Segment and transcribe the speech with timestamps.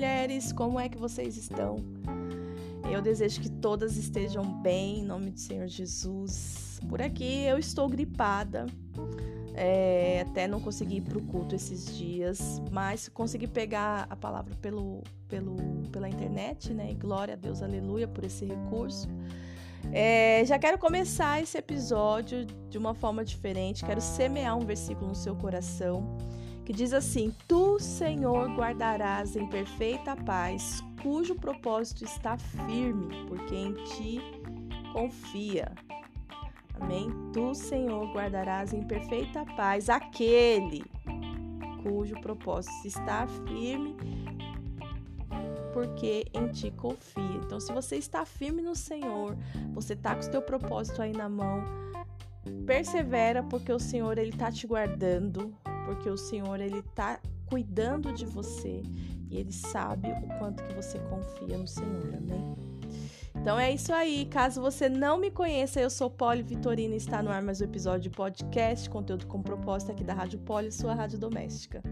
[0.00, 1.76] mulheres, como é que vocês estão?
[2.90, 6.80] Eu desejo que todas estejam bem, em nome do Senhor Jesus.
[6.88, 8.64] Por aqui eu estou gripada,
[9.54, 14.54] é, até não consegui ir para o culto esses dias, mas consegui pegar a palavra
[14.62, 15.56] pelo, pelo,
[15.92, 16.92] pela internet, né?
[16.92, 19.06] E glória a Deus, aleluia, por esse recurso.
[19.92, 25.14] É, já quero começar esse episódio de uma forma diferente, quero semear um versículo no
[25.14, 26.16] seu coração
[26.70, 33.74] que diz assim: Tu, Senhor, guardarás em perfeita paz, cujo propósito está firme, porque em
[33.74, 34.20] ti
[34.92, 35.72] confia.
[36.80, 37.10] Amém?
[37.32, 40.84] Tu, Senhor, guardarás em perfeita paz aquele
[41.82, 43.96] cujo propósito está firme,
[45.72, 47.40] porque em ti confia.
[47.44, 49.36] Então, se você está firme no Senhor,
[49.72, 51.64] você está com o seu propósito aí na mão,
[52.66, 55.54] persevera, porque o Senhor ele está te guardando,
[55.84, 58.82] porque o Senhor ele tá cuidando de você
[59.28, 62.14] e ele sabe o quanto que você confia no Senhor.
[62.14, 62.56] Amém?
[63.34, 64.26] Então é isso aí.
[64.26, 67.64] Caso você não me conheça, eu sou Poli Vitorina e está no ar mais um
[67.64, 71.82] episódio de podcast, conteúdo com propósito aqui da Rádio Poli, sua rádio doméstica.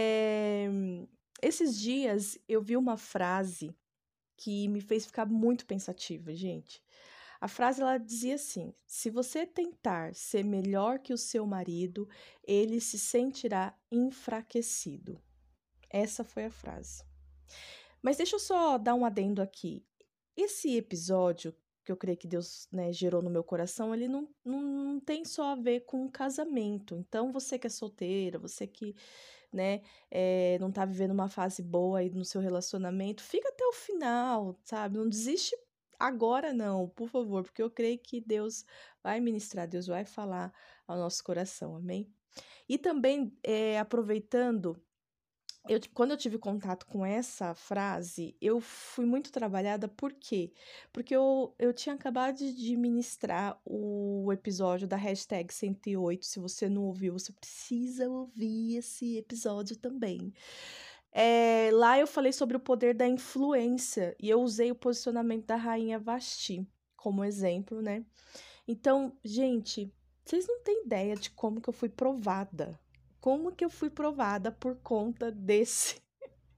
[0.00, 0.68] É...
[1.42, 3.74] Esses dias eu vi uma frase
[4.36, 6.82] que me fez ficar muito pensativa, gente.
[7.42, 12.08] A frase ela dizia assim: se você tentar ser melhor que o seu marido,
[12.44, 15.20] ele se sentirá enfraquecido.
[15.90, 17.02] Essa foi a frase.
[18.00, 19.84] Mas deixa eu só dar um adendo aqui.
[20.36, 21.52] Esse episódio
[21.84, 25.24] que eu creio que Deus né, gerou no meu coração, ele não, não, não tem
[25.24, 26.94] só a ver com casamento.
[26.94, 28.94] Então, você que é solteira, você que
[29.52, 33.72] né, é, não tá vivendo uma fase boa aí no seu relacionamento, fica até o
[33.72, 34.96] final, sabe?
[34.96, 35.56] Não desiste
[36.02, 38.64] agora não, por favor, porque eu creio que Deus
[39.02, 40.52] vai ministrar, Deus vai falar
[40.86, 42.12] ao nosso coração, amém?
[42.68, 44.76] E também, é, aproveitando,
[45.68, 50.52] eu, quando eu tive contato com essa frase, eu fui muito trabalhada, por quê?
[50.92, 56.26] Porque eu, eu tinha acabado de ministrar o episódio da hashtag 108.
[56.26, 60.32] Se você não ouviu, você precisa ouvir esse episódio também.
[61.12, 65.56] É, lá eu falei sobre o poder da influência e eu usei o posicionamento da
[65.56, 68.04] rainha Vasti como exemplo, né?
[68.66, 69.92] Então, gente,
[70.24, 72.78] vocês não têm ideia de como que eu fui provada.
[73.20, 76.00] Como que eu fui provada por conta desse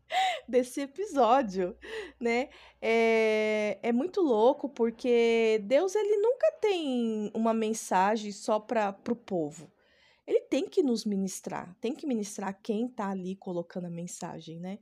[0.46, 1.76] desse episódio,
[2.20, 2.50] né?
[2.80, 9.73] É, é muito louco porque Deus ele nunca tem uma mensagem só para o povo
[10.26, 14.78] ele tem que nos ministrar, tem que ministrar quem está ali colocando a mensagem, né?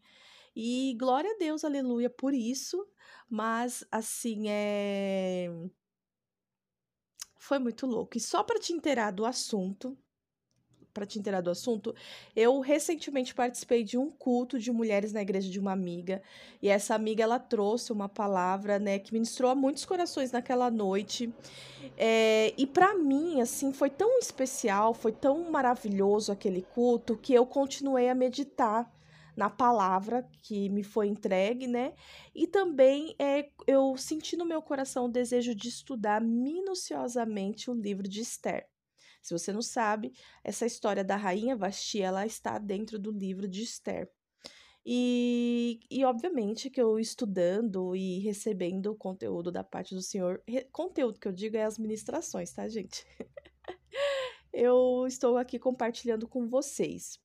[0.55, 2.87] E glória a Deus, aleluia, por isso,
[3.29, 5.49] mas assim, é.
[7.39, 8.17] Foi muito louco.
[8.17, 9.99] E só para te inteirar do assunto,
[10.93, 11.95] para te inteirar do assunto,
[12.35, 16.23] eu recentemente participei de um culto de mulheres na igreja de uma amiga,
[16.61, 21.33] e essa amiga ela trouxe uma palavra, né, que ministrou a muitos corações naquela noite.
[21.97, 27.47] É, e para mim, assim, foi tão especial, foi tão maravilhoso aquele culto que eu
[27.47, 28.91] continuei a meditar
[29.37, 31.95] na palavra que me foi entregue, né?
[32.35, 38.07] E também é, eu senti no meu coração o desejo de estudar minuciosamente o livro
[38.07, 38.67] de Esther.
[39.23, 40.13] Se você não sabe,
[40.43, 44.11] essa história da rainha Vasti, ela está dentro do livro de Esther.
[44.85, 51.29] E, e obviamente que eu estudando e recebendo conteúdo da parte do Senhor, conteúdo que
[51.29, 53.07] eu digo é as ministrações, tá, gente?
[54.53, 57.17] eu estou aqui compartilhando com vocês.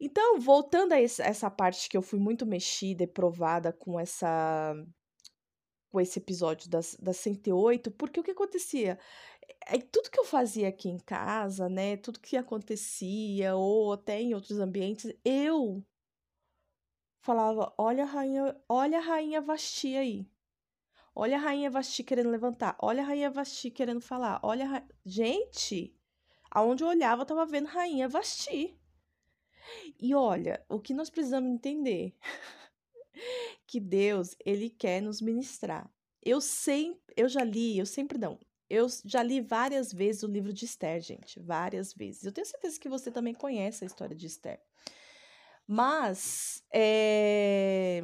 [0.00, 4.74] Então, voltando a essa parte que eu fui muito mexida e provada com essa
[5.92, 8.98] com esse episódio das, das 108, porque o que acontecia?
[9.90, 14.58] Tudo que eu fazia aqui em casa, né, tudo que acontecia, ou até em outros
[14.58, 15.84] ambientes, eu
[17.20, 20.28] falava, olha a rainha, olha a rainha Vasti aí.
[21.14, 24.86] Olha a rainha Vasti querendo levantar, olha a rainha Vasti querendo falar, olha ra...
[25.04, 25.94] Gente,
[26.50, 28.78] aonde eu olhava, eu tava vendo rainha Vasti.
[30.00, 32.16] E olha, o que nós precisamos entender
[33.66, 35.90] que Deus, ele quer nos ministrar.
[36.20, 38.38] Eu sempre, eu já li, eu sempre não.
[38.74, 42.24] Eu já li várias vezes o livro de Esther, gente, várias vezes.
[42.24, 44.58] Eu tenho certeza que você também conhece a história de Esther.
[45.66, 48.00] Mas, é...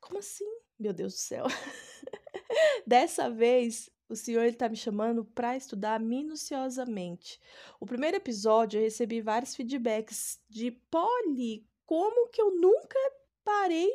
[0.00, 0.44] como assim?
[0.76, 1.44] Meu Deus do céu.
[2.84, 7.40] Dessa vez, o Senhor está me chamando para estudar minuciosamente.
[7.78, 12.98] O primeiro episódio eu recebi vários feedbacks de Polly, como que eu nunca
[13.44, 13.88] parei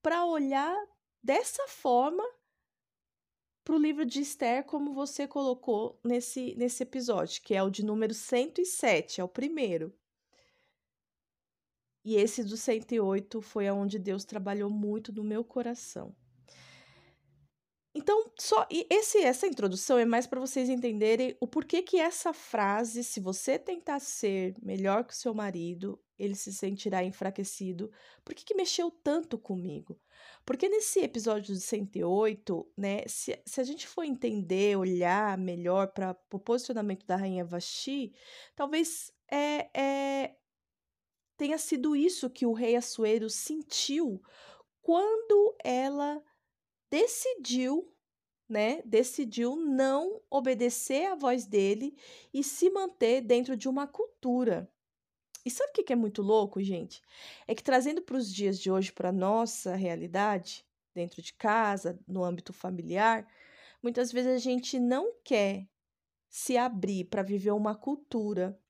[0.00, 0.74] para olhar
[1.22, 2.24] dessa forma
[3.64, 7.84] para o livro de Esther, como você colocou nesse, nesse episódio, que é o de
[7.84, 9.94] número 107, é o primeiro.
[12.04, 16.14] E esse do 108 foi aonde Deus trabalhou muito no meu coração.
[17.94, 23.04] Então, só esse essa introdução é mais para vocês entenderem o porquê que essa frase,
[23.04, 27.90] se você tentar ser melhor que o seu marido, ele se sentirá enfraquecido.
[28.24, 30.00] Por que, que mexeu tanto comigo?
[30.44, 36.16] Porque nesse episódio de 108, né, se, se a gente for entender, olhar melhor para
[36.32, 38.14] o posicionamento da rainha Vashti,
[38.56, 40.36] talvez é, é,
[41.36, 44.22] tenha sido isso que o rei Assuero sentiu
[44.80, 46.22] quando ela
[46.92, 47.90] decidiu,
[48.46, 51.96] né, decidiu não obedecer à voz dele
[52.34, 54.70] e se manter dentro de uma cultura.
[55.42, 57.00] E sabe o que é muito louco, gente?
[57.48, 62.22] É que trazendo para os dias de hoje, para nossa realidade, dentro de casa, no
[62.22, 63.26] âmbito familiar,
[63.82, 65.66] muitas vezes a gente não quer
[66.28, 68.60] se abrir para viver uma cultura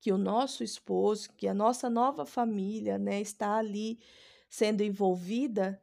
[0.00, 4.00] que o nosso esposo, que a nossa nova família, né, está ali
[4.50, 5.80] sendo envolvida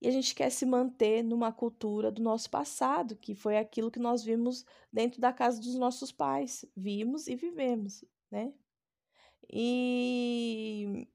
[0.00, 3.98] e a gente quer se manter numa cultura do nosso passado, que foi aquilo que
[3.98, 8.52] nós vimos dentro da casa dos nossos pais, vimos e vivemos, né?
[9.52, 11.06] E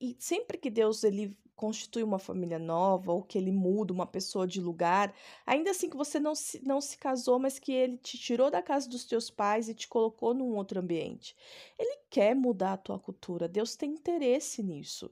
[0.00, 4.46] e sempre que Deus ele constitui uma família nova ou que ele muda uma pessoa
[4.48, 5.14] de lugar,
[5.46, 8.60] ainda assim que você não se, não se casou, mas que ele te tirou da
[8.60, 11.36] casa dos teus pais e te colocou num outro ambiente.
[11.78, 13.48] Ele quer mudar a tua cultura.
[13.48, 15.08] Deus tem interesse nisso.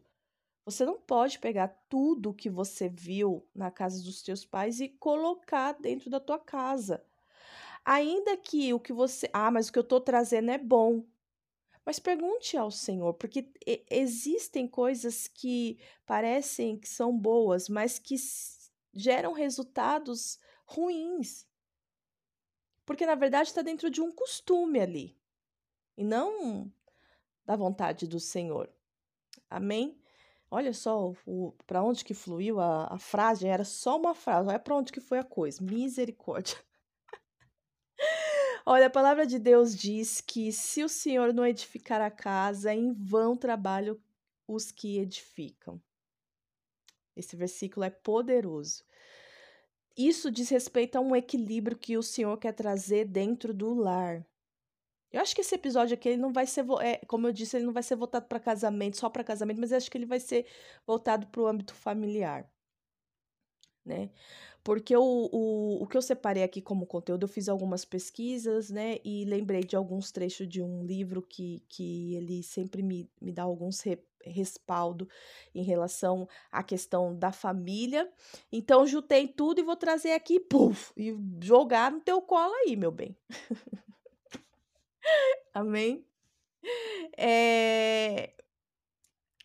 [0.64, 5.72] Você não pode pegar tudo que você viu na casa dos teus pais e colocar
[5.72, 7.04] dentro da tua casa.
[7.84, 9.28] Ainda que o que você.
[9.32, 11.04] Ah, mas o que eu estou trazendo é bom.
[11.84, 13.50] Mas pergunte ao Senhor, porque
[13.90, 18.16] existem coisas que parecem que são boas, mas que
[18.92, 21.48] geram resultados ruins.
[22.84, 25.18] Porque na verdade está dentro de um costume ali
[25.96, 26.72] e não
[27.44, 28.72] da vontade do Senhor.
[29.48, 29.99] Amém?
[30.50, 31.12] Olha só
[31.66, 35.00] para onde que fluiu a, a frase, era só uma frase, olha para onde que
[35.00, 35.62] foi a coisa.
[35.62, 36.56] Misericórdia.
[38.66, 42.92] Olha, a palavra de Deus diz que se o Senhor não edificar a casa, em
[42.92, 43.98] vão trabalham
[44.46, 45.80] os que edificam.
[47.16, 48.84] Esse versículo é poderoso.
[49.96, 54.24] Isso diz respeito a um equilíbrio que o Senhor quer trazer dentro do lar.
[55.12, 57.66] Eu acho que esse episódio aqui ele não vai ser, é, como eu disse, ele
[57.66, 60.46] não vai ser voltado para casamento, só para casamento, mas acho que ele vai ser
[60.86, 62.48] voltado para o âmbito familiar,
[63.84, 64.10] né?
[64.62, 68.98] Porque o, o, o que eu separei aqui como conteúdo, eu fiz algumas pesquisas, né?
[69.04, 73.42] E lembrei de alguns trechos de um livro que, que ele sempre me, me dá
[73.42, 75.08] alguns re, respaldo
[75.54, 78.10] em relação à questão da família.
[78.52, 82.92] Então, juntei tudo e vou trazer aqui, puf, e jogar no teu colo aí, meu
[82.92, 83.16] bem.
[85.54, 86.06] Amém?
[87.16, 88.34] É...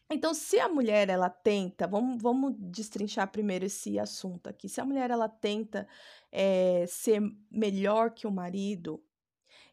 [0.10, 4.70] Então, se a mulher ela tenta, vamos, vamos destrinchar primeiro esse assunto aqui.
[4.70, 5.88] Se a mulher ela tenta
[6.32, 9.04] é, ser melhor que o marido,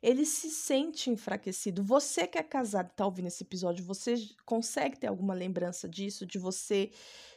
[0.03, 1.83] ele se sente enfraquecido.
[1.83, 4.17] Você que é casado, está ouvindo esse episódio, você
[4.47, 6.91] consegue ter alguma lembrança disso, de você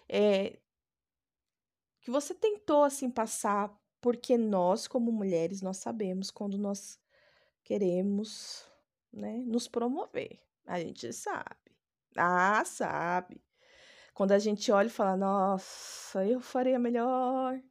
[0.09, 0.57] é,
[2.01, 6.99] que você tentou assim passar, porque nós como mulheres nós sabemos quando nós
[7.65, 8.65] queremos,
[9.11, 10.39] né, nos promover.
[10.65, 11.75] A gente sabe.
[12.15, 13.41] Ah, sabe.
[14.13, 17.61] Quando a gente olha e fala, nossa, eu faria melhor.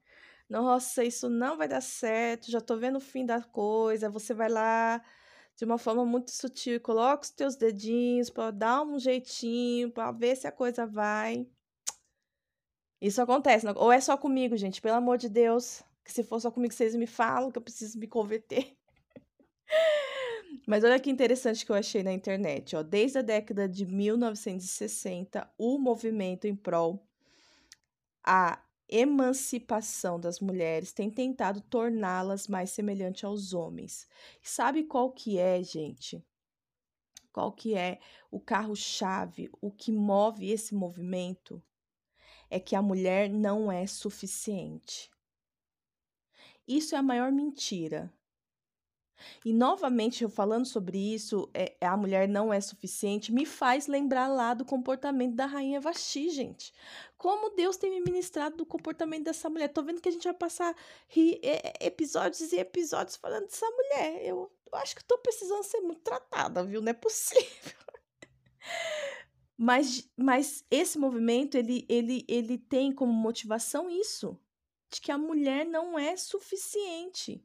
[0.49, 4.11] Nossa, isso não vai dar certo, já tô vendo o fim da coisa.
[4.11, 5.03] Você vai lá
[5.57, 10.37] de uma forma muito sutil coloca os teus dedinhos para dar um jeitinho, para ver
[10.37, 11.49] se a coisa vai.
[13.01, 16.51] Isso acontece, ou é só comigo, gente, pelo amor de Deus, que se for só
[16.51, 18.77] comigo vocês me falam que eu preciso me converter.
[20.67, 22.83] Mas olha que interessante que eu achei na internet, ó.
[22.83, 27.07] Desde a década de 1960, o movimento em prol
[28.27, 34.09] a emancipação das mulheres tem tentado torná-las mais semelhantes aos homens.
[34.43, 36.25] sabe qual que é, gente?
[37.33, 37.99] Qual que é
[38.31, 41.63] o carro-chave, o que move esse movimento?
[42.49, 45.11] É que a mulher não é suficiente.
[46.67, 48.13] Isso é a maior mentira
[49.45, 54.29] e novamente, eu falando sobre isso, é, a mulher não é suficiente, me faz lembrar
[54.29, 56.73] lá do comportamento da rainha Vasti, gente.
[57.17, 59.69] Como Deus tem me ministrado do comportamento dessa mulher.
[59.69, 60.75] Tô vendo que a gente vai passar
[61.09, 64.25] ri, é, episódios e episódios falando dessa mulher.
[64.25, 66.83] Eu, eu acho que tô precisando ser muito tratada, viu?
[66.83, 67.45] Não é possível.
[69.57, 74.37] Mas, mas esse movimento, ele, ele, ele tem como motivação isso
[74.91, 77.41] de que a mulher não é suficiente.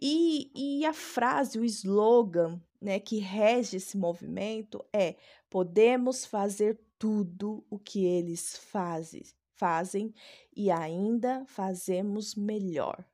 [0.00, 5.16] E, e a frase, o slogan né, que rege esse movimento é:
[5.50, 9.22] podemos fazer tudo o que eles fazem,
[9.54, 10.14] fazem
[10.54, 13.04] e ainda fazemos melhor.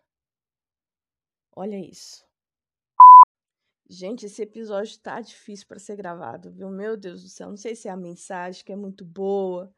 [1.54, 2.24] Olha isso.
[3.88, 6.70] Gente, esse episódio tá difícil para ser gravado, viu?
[6.70, 9.74] Meu Deus do céu, não sei se é a mensagem que é muito boa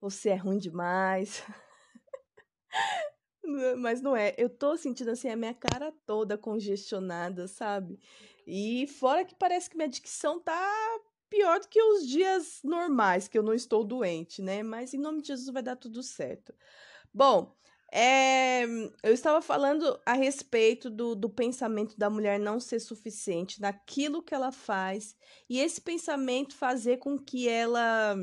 [0.00, 1.42] ou se é ruim demais.
[3.78, 4.34] Mas não é.
[4.36, 7.98] Eu tô sentindo assim a minha cara toda congestionada, sabe?
[8.46, 13.38] E fora que parece que minha dicção tá pior do que os dias normais, que
[13.38, 14.62] eu não estou doente, né?
[14.62, 16.54] Mas em nome de Jesus vai dar tudo certo.
[17.12, 17.54] Bom,
[17.92, 18.64] é,
[19.02, 24.34] eu estava falando a respeito do, do pensamento da mulher não ser suficiente naquilo que
[24.34, 25.16] ela faz,
[25.48, 28.16] e esse pensamento fazer com que ela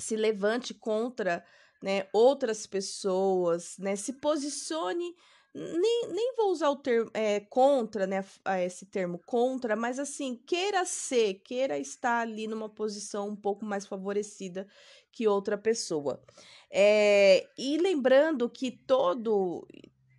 [0.00, 1.44] se levante contra
[1.82, 5.14] né, outras pessoas, né, se posicione
[5.54, 8.24] nem, nem vou usar o termo é, contra, né,
[8.64, 13.86] esse termo contra, mas assim, queira ser, queira estar ali numa posição um pouco mais
[13.86, 14.66] favorecida
[15.10, 16.22] que outra pessoa.
[16.70, 19.66] É, e lembrando que todo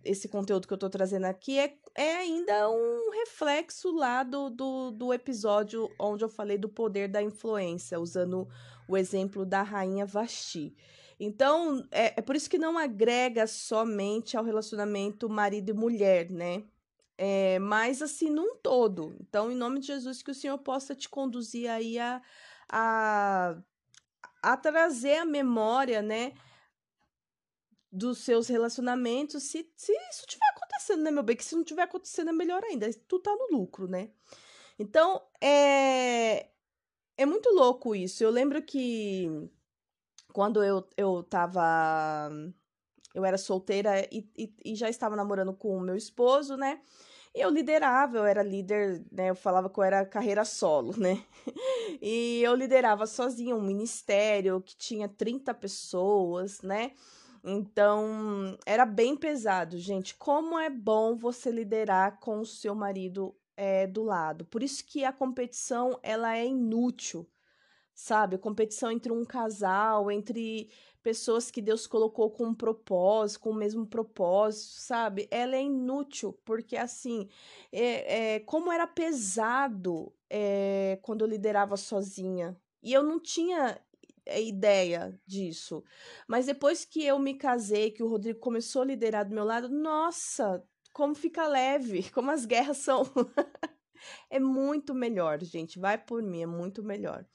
[0.04, 4.90] esse conteúdo que eu estou trazendo aqui é, é ainda um reflexo lá do, do,
[4.90, 8.48] do episódio onde eu falei do poder da influência, usando
[8.88, 10.74] o exemplo da rainha Vasti.
[11.22, 16.64] Então, é, é por isso que não agrega somente ao relacionamento marido e mulher, né?
[17.18, 19.14] É, mas assim, num todo.
[19.20, 22.22] Então, em nome de Jesus, que o Senhor possa te conduzir aí a,
[22.70, 23.54] a,
[24.42, 26.32] a trazer a memória, né?
[27.92, 31.36] Dos seus relacionamentos, se, se isso estiver acontecendo, né, meu bem?
[31.36, 32.90] Que se não estiver acontecendo, é melhor ainda.
[33.06, 34.08] Tu tá no lucro, né?
[34.78, 36.48] Então, é,
[37.14, 38.24] é muito louco isso.
[38.24, 39.50] Eu lembro que
[40.32, 42.30] quando eu, eu tava.
[43.14, 46.80] Eu era solteira e, e, e já estava namorando com o meu esposo, né?
[47.34, 49.30] E eu liderava, eu era líder, né?
[49.30, 51.22] Eu falava que eu era carreira solo, né?
[52.02, 56.92] E eu liderava sozinha um ministério que tinha 30 pessoas, né?
[57.42, 60.14] Então, era bem pesado, gente.
[60.16, 64.44] Como é bom você liderar com o seu marido é, do lado.
[64.44, 67.28] Por isso que a competição, ela é inútil
[68.00, 68.38] sabe?
[68.38, 70.70] Competição entre um casal, entre
[71.02, 75.28] pessoas que Deus colocou com um propósito, com o mesmo propósito, sabe?
[75.30, 77.28] Ela é inútil, porque assim,
[77.70, 82.56] é, é como era pesado é, quando eu liderava sozinha.
[82.82, 83.78] E eu não tinha
[84.24, 85.84] é, ideia disso.
[86.26, 89.68] Mas depois que eu me casei, que o Rodrigo começou a liderar do meu lado,
[89.68, 93.02] nossa, como fica leve, como as guerras são.
[94.30, 95.78] é muito melhor, gente.
[95.78, 97.26] Vai por mim, é muito melhor.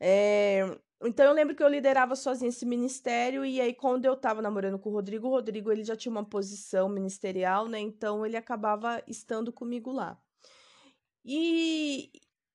[0.00, 4.40] É, então eu lembro que eu liderava sozinha esse ministério e aí quando eu tava
[4.40, 7.78] namorando com o Rodrigo, o Rodrigo ele já tinha uma posição ministerial, né?
[7.78, 10.18] Então ele acabava estando comigo lá.
[11.24, 12.10] E,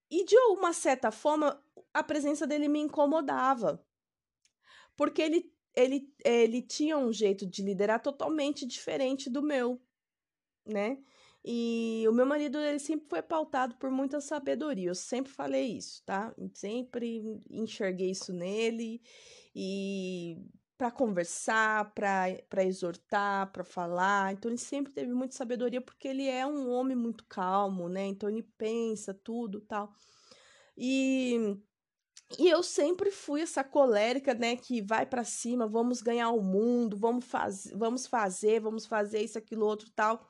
[0.09, 1.61] e de uma certa forma,
[1.93, 3.83] a presença dele me incomodava.
[4.95, 9.81] Porque ele, ele, ele tinha um jeito de liderar totalmente diferente do meu,
[10.65, 10.97] né?
[11.43, 14.89] E o meu marido, ele sempre foi pautado por muita sabedoria.
[14.89, 16.33] Eu sempre falei isso, tá?
[16.53, 19.01] Sempre enxerguei isso nele.
[19.55, 20.37] E
[20.77, 24.33] para conversar, para exortar, para falar.
[24.33, 28.05] Então ele sempre teve muita sabedoria porque ele é um homem muito calmo, né?
[28.05, 29.91] Então ele pensa tudo, tal.
[30.77, 31.57] E
[32.37, 36.95] e eu sempre fui essa colérica, né, que vai para cima, vamos ganhar o mundo,
[36.95, 40.28] vamos fazer, vamos fazer, vamos fazer isso, aquilo, outro, tal.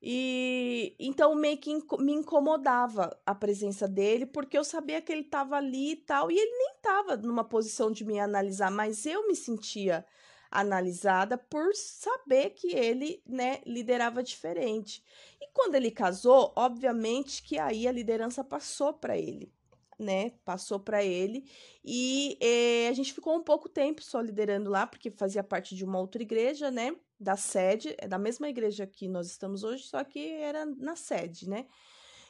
[0.00, 5.56] E então meio que me incomodava a presença dele, porque eu sabia que ele estava
[5.56, 9.34] ali e tal, e ele nem estava numa posição de me analisar, mas eu me
[9.34, 10.06] sentia
[10.50, 15.04] analisada por saber que ele, né, liderava diferente.
[15.40, 19.52] E quando ele casou, obviamente que aí a liderança passou para ele,
[19.98, 20.30] né?
[20.44, 21.44] Passou para ele
[21.84, 25.84] e eh, a gente ficou um pouco tempo só liderando lá, porque fazia parte de
[25.84, 26.96] uma outra igreja, né?
[27.18, 31.48] da sede, é da mesma igreja que nós estamos hoje, só que era na sede,
[31.48, 31.66] né?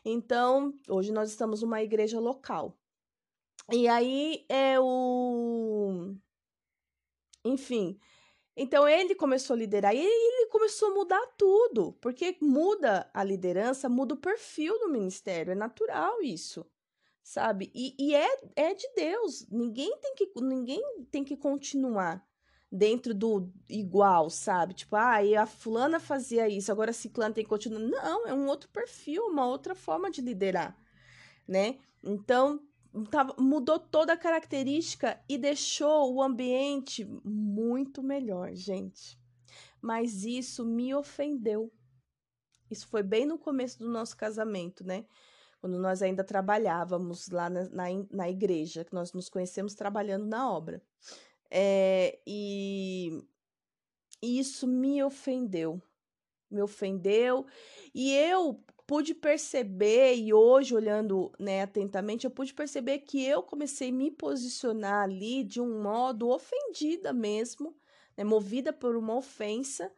[0.04, 2.78] Então, hoje nós estamos numa igreja local.
[3.70, 6.14] E aí é o.
[7.44, 7.98] Enfim.
[8.56, 13.88] Então ele começou a liderar e ele começou a mudar tudo, porque muda a liderança,
[13.88, 16.66] muda o perfil do ministério, é natural isso,
[17.28, 17.70] sabe?
[17.74, 22.26] E, e é, é de Deus, ninguém tem que, ninguém tem que continuar
[22.72, 24.72] dentro do igual, sabe?
[24.72, 27.80] Tipo, ah, e a fulana fazia isso, agora a ciclana tem que continuar.
[27.80, 30.74] Não, é um outro perfil, uma outra forma de liderar,
[31.46, 31.78] né?
[32.02, 32.66] Então,
[33.10, 39.18] tava, mudou toda a característica e deixou o ambiente muito melhor, gente.
[39.82, 41.70] mas isso me ofendeu.
[42.70, 45.04] Isso foi bem no começo do nosso casamento, né?
[45.60, 50.50] Quando nós ainda trabalhávamos lá na, na, na igreja, que nós nos conhecemos trabalhando na
[50.50, 50.82] obra.
[51.50, 53.24] É, e
[54.22, 55.80] isso me ofendeu.
[56.50, 57.46] Me ofendeu.
[57.94, 63.90] E eu pude perceber, e hoje, olhando né, atentamente, eu pude perceber que eu comecei
[63.90, 67.76] a me posicionar ali de um modo ofendida mesmo,
[68.16, 69.92] né, movida por uma ofensa,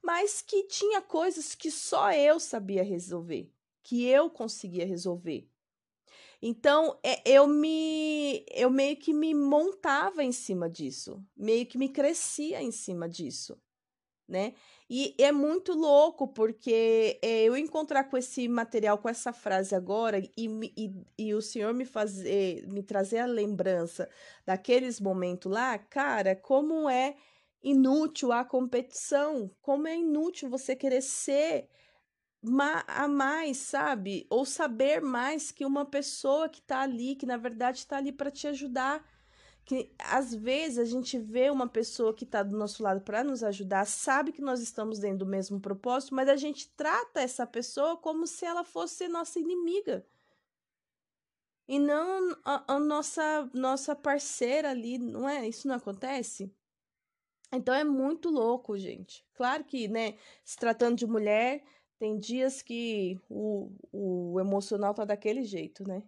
[0.00, 3.52] mas que tinha coisas que só eu sabia resolver,
[3.86, 5.48] que eu conseguia resolver.
[6.42, 11.88] Então, é, eu me eu meio que me montava em cima disso, meio que me
[11.88, 13.56] crescia em cima disso,
[14.28, 14.54] né?
[14.90, 20.18] E é muito louco, porque é, eu encontrar com esse material, com essa frase agora,
[20.18, 20.30] e,
[20.76, 24.08] e, e o senhor me fazer, me trazer a lembrança
[24.44, 27.16] daqueles momentos lá, cara, como é
[27.62, 31.68] inútil a competição, como é inútil você querer ser
[32.86, 34.26] a mais, sabe?
[34.30, 38.30] Ou saber mais que uma pessoa que tá ali, que na verdade está ali para
[38.30, 39.04] te ajudar
[39.66, 43.42] que às vezes a gente vê uma pessoa que está do nosso lado para nos
[43.42, 47.96] ajudar, sabe que nós estamos dentro do mesmo propósito, mas a gente trata essa pessoa
[47.96, 50.06] como se ela fosse nossa inimiga.
[51.66, 55.48] E não a, a nossa nossa parceira ali, não é?
[55.48, 56.48] Isso não acontece?
[57.52, 59.26] Então é muito louco, gente.
[59.34, 61.64] Claro que, né, se tratando de mulher,
[61.98, 66.02] tem dias que o, o emocional tá daquele jeito, né?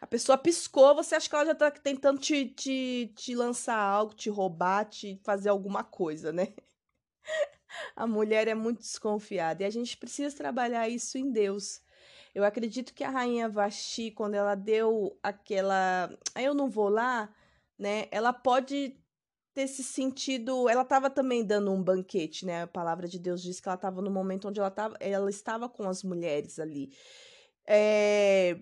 [0.00, 4.14] A pessoa piscou, você acha que ela já tá tentando te, te, te lançar algo,
[4.14, 6.48] te roubar, te fazer alguma coisa, né?
[7.94, 11.80] A mulher é muito desconfiada e a gente precisa trabalhar isso em Deus.
[12.34, 16.10] Eu acredito que a rainha Vasti, quando ela deu aquela.
[16.36, 17.32] Eu não vou lá,
[17.78, 18.06] né?
[18.10, 18.96] Ela pode
[19.54, 20.68] ter se sentido.
[20.68, 22.62] Ela estava também dando um banquete, né?
[22.62, 25.68] A palavra de Deus diz que ela estava no momento onde ela, tava, ela estava
[25.68, 26.92] com as mulheres ali.
[27.66, 28.60] É,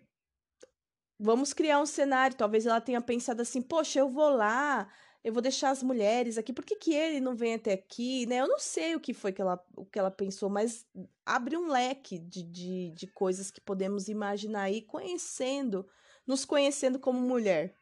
[1.19, 2.37] vamos criar um cenário.
[2.37, 4.89] Talvez ela tenha pensado assim: poxa, eu vou lá,
[5.23, 8.27] eu vou deixar as mulheres aqui, por que, que ele não vem até aqui?
[8.27, 8.41] Né?
[8.41, 10.87] Eu não sei o que foi que ela, o que ela pensou, mas
[11.27, 15.87] abre um leque de, de, de coisas que podemos imaginar aí, conhecendo,
[16.27, 17.78] nos conhecendo como mulher.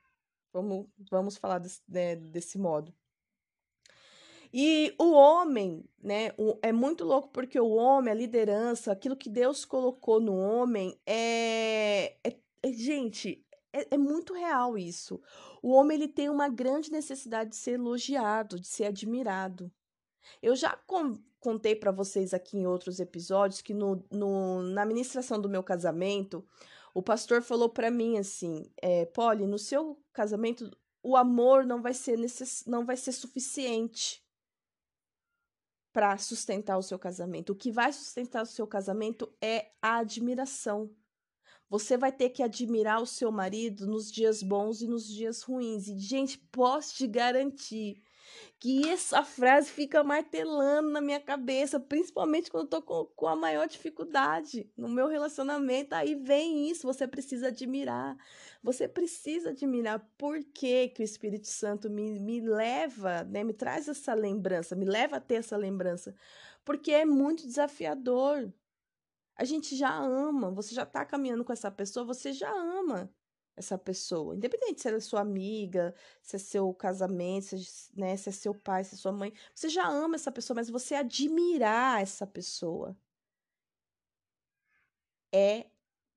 [0.57, 2.95] Vamos, vamos falar desse, né, desse modo.
[4.53, 9.29] E o homem, né, o, é muito louco porque o homem, a liderança, aquilo que
[9.29, 15.21] Deus colocou no homem é, é é, gente, é, é, muito real isso.
[15.63, 19.71] O homem ele tem uma grande necessidade de ser elogiado, de ser admirado.
[20.43, 20.77] Eu já
[21.39, 26.45] contei para vocês aqui em outros episódios que no, no, na ministração do meu casamento,
[26.97, 30.71] o pastor falou para mim assim, é, Polly, no seu casamento
[31.03, 34.25] o amor não vai ser necess, não vai ser suficiente
[35.93, 37.53] para sustentar o seu casamento.
[37.53, 40.91] O que vai sustentar o seu casamento é a admiração.
[41.69, 45.89] Você vai ter que admirar o seu marido nos dias bons e nos dias ruins.
[45.89, 48.03] E, gente, posso te garantir
[48.59, 53.37] que essa frase fica martelando na minha cabeça, principalmente quando eu tô com, com a
[53.37, 55.95] maior dificuldade no meu relacionamento.
[55.95, 58.17] Aí vem isso, você precisa admirar.
[58.63, 63.89] Você precisa admirar por que, que o Espírito Santo me, me leva, né, me traz
[63.89, 66.15] essa lembrança, me leva a ter essa lembrança.
[66.65, 68.53] Porque é muito desafiador.
[69.37, 73.11] A gente já ama, você já tá caminhando com essa pessoa, você já ama
[73.57, 74.37] essa pessoa.
[74.37, 78.33] Independente se ela é sua amiga, se é seu casamento, se, é, né, se é
[78.33, 79.33] seu pai, se é sua mãe.
[79.55, 82.97] Você já ama essa pessoa, mas você admirar essa pessoa
[85.33, 85.67] é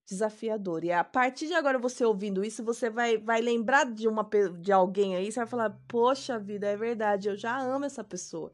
[0.05, 0.83] desafiador.
[0.83, 4.27] E a partir de agora, você ouvindo isso, você vai, vai lembrar de, uma,
[4.59, 8.51] de alguém aí, você vai falar, poxa vida, é verdade, eu já amo essa pessoa.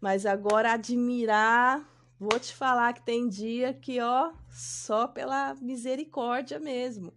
[0.00, 1.88] Mas agora admirar
[2.22, 7.12] Vou te falar que tem dia que, ó, só pela misericórdia mesmo.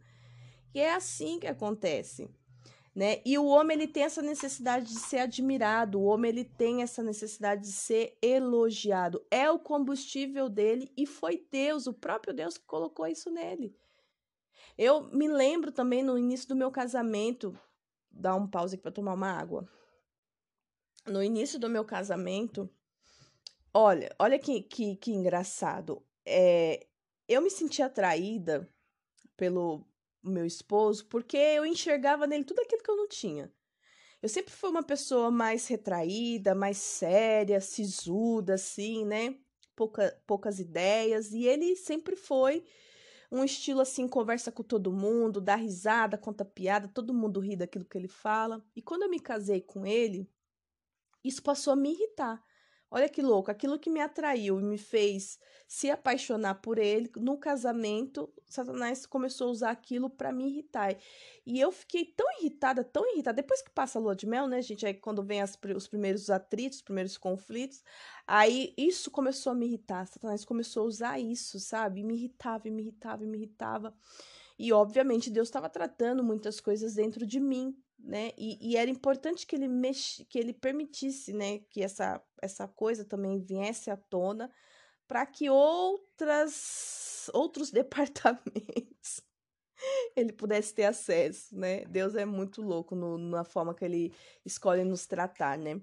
[0.76, 2.30] E é assim que acontece.
[2.94, 3.22] Né?
[3.26, 7.02] E o homem ele tem essa necessidade de ser admirado, o homem ele tem essa
[7.02, 9.26] necessidade de ser elogiado.
[9.32, 13.76] É o combustível dele e foi Deus, o próprio Deus que colocou isso nele.
[14.78, 17.58] Eu me lembro também no início do meu casamento,
[18.12, 19.68] dar um pause aqui para tomar uma água.
[21.08, 22.70] No início do meu casamento,
[23.78, 26.02] Olha, olha que, que, que engraçado.
[26.26, 26.88] É,
[27.28, 28.74] eu me senti atraída
[29.36, 29.86] pelo
[30.32, 33.52] meu esposo porque eu enxergava nele tudo aquilo que eu não tinha.
[34.22, 39.38] Eu sempre fui uma pessoa mais retraída, mais séria, sisuda, assim, né?
[39.76, 41.32] Pouca, poucas ideias.
[41.32, 42.64] E ele sempre foi
[43.32, 47.86] um estilo assim, conversa com todo mundo, dá risada, conta piada, todo mundo ri daquilo
[47.86, 48.66] que ele fala.
[48.76, 50.30] E quando eu me casei com ele,
[51.24, 52.44] isso passou a me irritar
[52.89, 57.38] Olha que louco, aquilo que me atraiu e me fez se apaixonar por ele, no
[57.38, 60.95] casamento, Satanás começou a usar aquilo para me irritar.
[61.45, 64.62] E eu fiquei tão irritada, tão irritada, depois que passa a lua de mel, né,
[64.62, 67.84] gente, aí quando vem as, os primeiros atritos, os primeiros conflitos,
[68.28, 70.06] aí isso começou a me irritar.
[70.06, 72.02] Satanás começou a usar isso, sabe?
[72.02, 73.93] E me irritava, e me irritava, e me irritava.
[74.58, 78.32] E obviamente Deus estava tratando muitas coisas dentro de mim, né?
[78.38, 80.24] E, e, era importante que ele mex...
[80.30, 84.52] que ele permitisse, né, que essa essa coisa também viesse à tona
[85.08, 89.22] para que outras outros departamentos
[90.15, 91.86] ele pudesse ter acesso, né?
[91.86, 94.13] Deus é muito louco no, na forma que ele
[94.46, 95.82] escolhe nos tratar, né?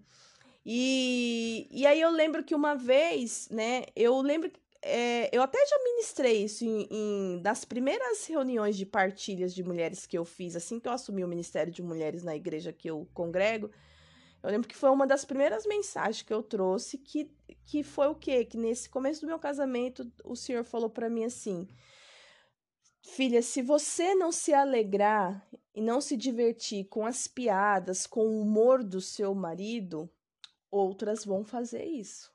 [0.65, 3.85] E, e aí eu lembro que uma vez, né?
[3.97, 8.85] Eu lembro que é, eu até já ministrei isso em, em, das primeiras reuniões de
[8.85, 12.35] partilhas de mulheres que eu fiz, assim que eu assumi o Ministério de Mulheres na
[12.35, 13.71] igreja que eu congrego.
[14.43, 17.31] Eu lembro que foi uma das primeiras mensagens que eu trouxe, que,
[17.65, 18.45] que foi o quê?
[18.45, 21.69] Que nesse começo do meu casamento, o Senhor falou para mim assim:
[23.05, 28.41] Filha, se você não se alegrar e não se divertir com as piadas, com o
[28.41, 30.11] humor do seu marido,
[30.69, 32.32] outras vão fazer isso.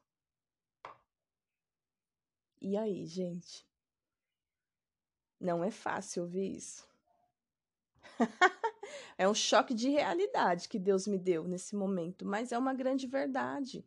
[2.62, 3.66] E aí, gente?
[5.40, 6.88] Não é fácil ouvir isso.
[9.18, 13.06] é um choque de realidade que Deus me deu nesse momento, mas é uma grande
[13.06, 13.86] verdade.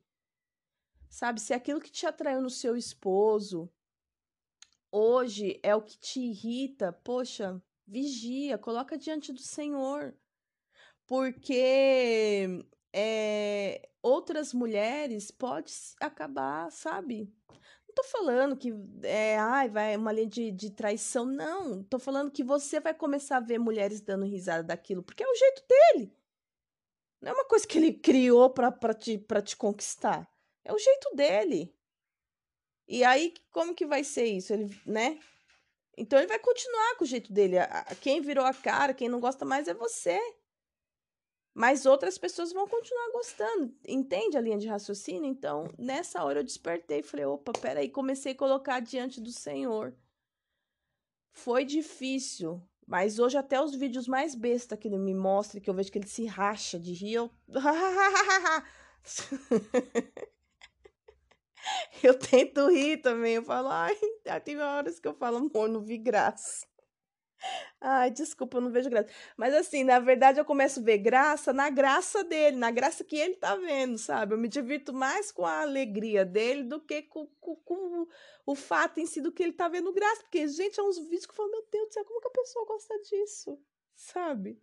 [1.08, 3.68] Sabe, se aquilo que te atraiu no seu esposo
[4.92, 10.14] hoje é o que te irrita, poxa, vigia, coloca diante do Senhor.
[11.06, 17.32] Porque é, outras mulheres pode acabar, sabe,
[17.90, 18.72] não tô falando que
[19.02, 21.82] é, ai, vai uma linha de, de traição, não.
[21.82, 25.34] Tô falando que você vai começar a ver mulheres dando risada daquilo, porque é o
[25.34, 26.16] jeito dele.
[27.20, 30.30] Não é uma coisa que ele criou pra, pra, te, pra te conquistar.
[30.64, 31.74] É o jeito dele.
[32.88, 34.52] E aí, como que vai ser isso?
[34.52, 35.18] Ele, né?
[35.96, 37.56] Então ele vai continuar com o jeito dele.
[38.00, 40.18] Quem virou a cara, quem não gosta mais é você.
[41.54, 43.74] Mas outras pessoas vão continuar gostando.
[43.86, 45.30] Entende a linha de raciocínio?
[45.30, 49.94] Então, nessa hora eu despertei falei: opa, peraí, comecei a colocar diante do Senhor.
[51.32, 55.74] Foi difícil, mas hoje até os vídeos mais besta que ele me mostra, que eu
[55.74, 57.30] vejo que ele se racha de rir, eu.
[62.02, 63.34] eu tento rir também.
[63.34, 63.96] Eu falo, ai,
[64.44, 66.66] tem horas que eu falo, amor, não vi graça.
[67.80, 69.08] Ai, desculpa, eu não vejo graça.
[69.36, 73.16] Mas assim, na verdade, eu começo a ver graça na graça dele, na graça que
[73.16, 74.34] ele tá vendo, sabe?
[74.34, 78.06] Eu me divirto mais com a alegria dele do que com, com, com
[78.46, 80.22] o fato em si do que ele tá vendo graça.
[80.22, 82.30] Porque, gente, é uns vídeos que eu falo, meu Deus do céu, como que a
[82.30, 83.58] pessoa gosta disso?
[83.94, 84.60] Sabe?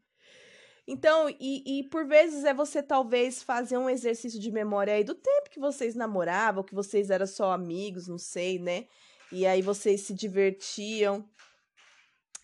[0.87, 5.13] Então, e, e por vezes é você talvez fazer um exercício de memória aí do
[5.13, 8.87] tempo que vocês namoravam, que vocês eram só amigos, não sei, né?
[9.29, 11.27] E aí vocês se divertiam.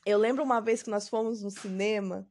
[0.05, 2.27] Eu lembro uma vez que nós fomos no cinema,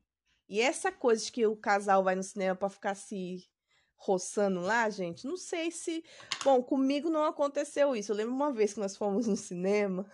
[0.49, 3.49] e essa coisa de que o casal vai no cinema para ficar se
[3.97, 6.05] roçando lá, gente, não sei se.
[6.45, 8.13] Bom, comigo não aconteceu isso.
[8.13, 10.05] Eu lembro uma vez que nós fomos no cinema.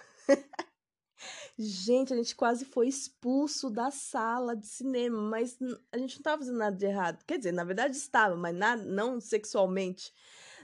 [1.58, 5.58] gente, a gente quase foi expulso da sala de cinema, mas
[5.90, 7.24] a gente não estava fazendo nada de errado.
[7.26, 10.12] Quer dizer, na verdade estava, mas nada, não sexualmente.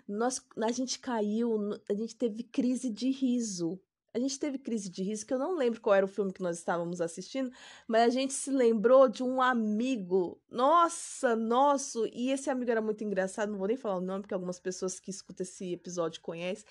[0.07, 3.81] Nós, a gente caiu, a gente teve crise de riso
[4.15, 6.57] a gente teve crise de que eu não lembro qual era o filme que nós
[6.57, 7.51] estávamos assistindo,
[7.89, 13.03] mas a gente se lembrou de um amigo, nossa, nosso, e esse amigo era muito
[13.03, 16.65] engraçado, não vou nem falar o nome, porque algumas pessoas que escutam esse episódio conhecem,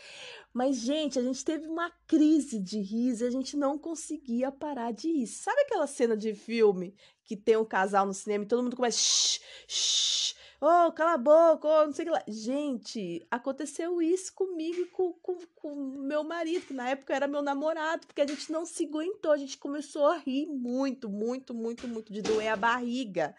[0.53, 4.93] mas, gente, a gente teve uma crise de riso e a gente não conseguia parar
[4.93, 5.27] de rir.
[5.27, 8.97] Sabe aquela cena de filme que tem um casal no cinema e todo mundo começa,
[8.97, 12.23] shh, shh, oh, cala a boca, oh, não sei o que lá.
[12.27, 17.41] Gente, aconteceu isso comigo e com, com, com meu marido, que na época era meu
[17.41, 21.87] namorado, porque a gente não se aguentou, a gente começou a rir muito, muito, muito,
[21.87, 23.35] muito, de doer a barriga.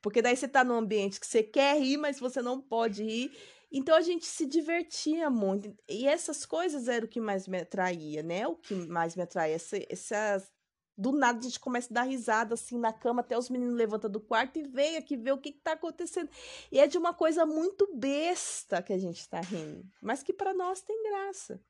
[0.00, 3.32] Porque daí você tá num ambiente que você quer rir, mas você não pode rir.
[3.70, 5.76] Então a gente se divertia muito.
[5.88, 8.46] E essas coisas eram o que mais me atraía, né?
[8.46, 10.50] O que mais me atraía, essa, essas
[10.98, 14.10] do nada a gente começa a dar risada assim na cama, até os meninos levantam
[14.10, 16.28] do quarto e vem aqui ver o que, que tá acontecendo.
[16.72, 20.52] E é de uma coisa muito besta que a gente tá rindo, mas que para
[20.52, 21.60] nós tem graça.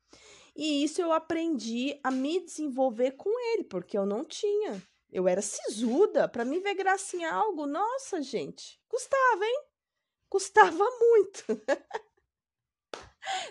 [0.56, 4.82] E isso eu aprendi a me desenvolver com ele, porque eu não tinha.
[5.12, 9.62] Eu era sisuda, para mim ver graça em algo, nossa, gente, custava, hein?
[10.28, 11.44] Custava muito.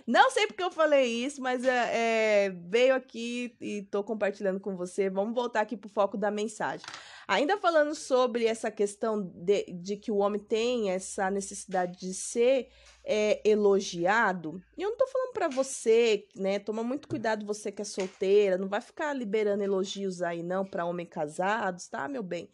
[0.06, 5.10] Não sei porque eu falei isso, mas é, veio aqui e estou compartilhando com você.
[5.10, 6.86] Vamos voltar aqui para o foco da mensagem.
[7.28, 12.70] Ainda falando sobre essa questão de, de que o homem tem essa necessidade de ser
[13.10, 16.60] é elogiado, e eu não tô falando para você, né?
[16.60, 20.84] Toma muito cuidado você que é solteira, não vai ficar liberando elogios aí não para
[20.84, 22.50] homens casados, tá, meu bem?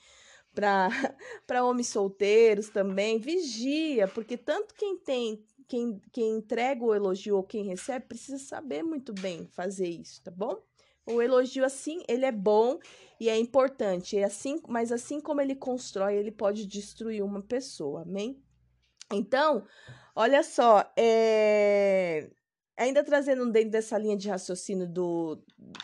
[0.53, 0.89] Para
[1.65, 7.63] homens solteiros também, vigia, porque tanto quem tem quem, quem entrega o elogio ou quem
[7.63, 10.61] recebe precisa saber muito bem fazer isso, tá bom?
[11.03, 12.77] O elogio, assim, ele é bom
[13.19, 14.15] e é importante.
[14.15, 18.39] É assim, mas assim como ele constrói, ele pode destruir uma pessoa, amém?
[19.11, 19.65] Então,
[20.15, 22.29] olha só, é...
[22.77, 25.39] ainda trazendo dentro dessa linha de raciocínio do,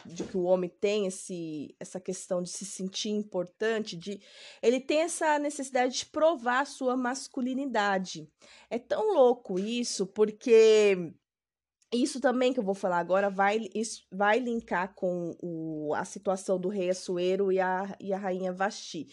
[0.06, 4.20] de que o homem tem esse, essa questão de se sentir importante, de
[4.62, 8.28] ele tem essa necessidade de provar a sua masculinidade.
[8.70, 11.14] É tão louco isso, porque
[11.92, 13.68] isso também que eu vou falar agora vai,
[14.12, 19.08] vai linkar com o, a situação do rei Assuero e a, e a rainha Vasti.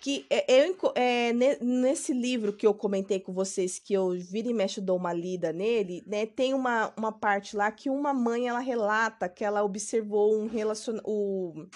[0.00, 4.54] Que é, eu, é, nesse livro que eu comentei com vocês, que eu vira e
[4.54, 6.24] mexe dou uma lida nele, né?
[6.24, 10.98] Tem uma, uma parte lá que uma mãe ela relata que ela observou um relacion,
[11.04, 11.66] o,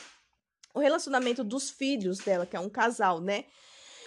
[0.73, 3.45] o relacionamento dos filhos dela, que é um casal, né?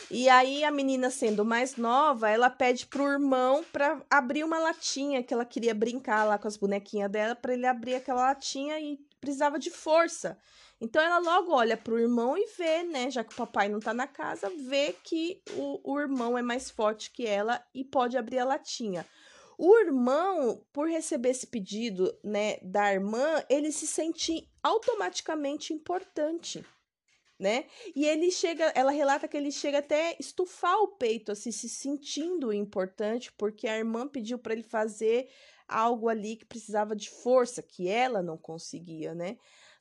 [0.10, 5.24] E aí a menina sendo mais nova, ela pede pro irmão para abrir uma latinha
[5.24, 9.00] que ela queria brincar lá com as bonequinhas dela para ele abrir aquela latinha e
[9.20, 10.38] precisava de força.
[10.80, 13.94] Então ela logo olha pro irmão e vê, né, já que o papai não tá
[13.94, 18.40] na casa, vê que o, o irmão é mais forte que ela e pode abrir
[18.40, 19.06] a latinha.
[19.58, 26.66] O irmão, por receber esse pedido, né, da irmã, ele se sente automaticamente importante
[27.40, 27.66] né?
[27.96, 32.54] E ele chega, ela relata que ele chega até estufar o peito, assim, se sentindo
[32.54, 35.30] importante, porque a irmã pediu para ele fazer
[35.68, 39.38] algo ali que precisava de força, que ela não conseguia, né?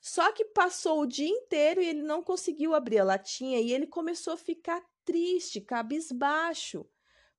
[0.07, 3.87] Só que passou o dia inteiro e ele não conseguiu abrir a latinha e ele
[3.87, 6.85] começou a ficar triste, cabisbaixo,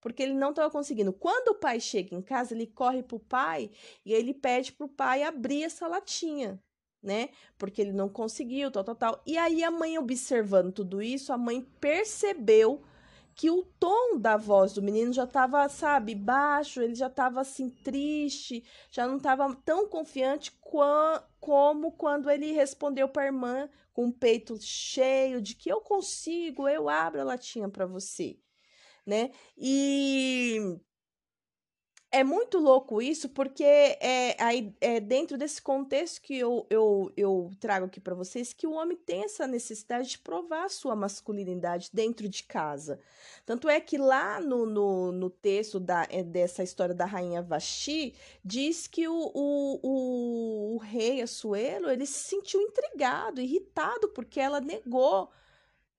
[0.00, 1.12] porque ele não estava conseguindo.
[1.12, 3.70] Quando o pai chega em casa, ele corre pro pai
[4.04, 6.60] e ele pede pro pai abrir essa latinha
[7.00, 7.28] né?
[7.56, 9.22] Porque ele não conseguiu, tal, tal, tal.
[9.24, 12.82] E aí a mãe observando tudo isso, a mãe percebeu
[13.36, 17.68] que o tom da voz do menino já estava, sabe, baixo, ele já estava assim
[17.68, 24.12] triste, já não estava tão confiante como quando ele respondeu para a irmã com o
[24.12, 28.38] peito cheio de que eu consigo, eu abro a latinha para você,
[29.04, 29.30] né?
[29.56, 30.80] E
[32.16, 37.50] é muito louco isso, porque é, aí, é dentro desse contexto que eu, eu, eu
[37.60, 41.90] trago aqui para vocês que o homem tem essa necessidade de provar a sua masculinidade
[41.92, 42.98] dentro de casa.
[43.44, 48.14] Tanto é que lá no, no, no texto da, é, dessa história da rainha Vasti,
[48.42, 54.58] diz que o, o, o, o rei Assuero ele se sentiu intrigado, irritado, porque ela
[54.58, 55.30] negou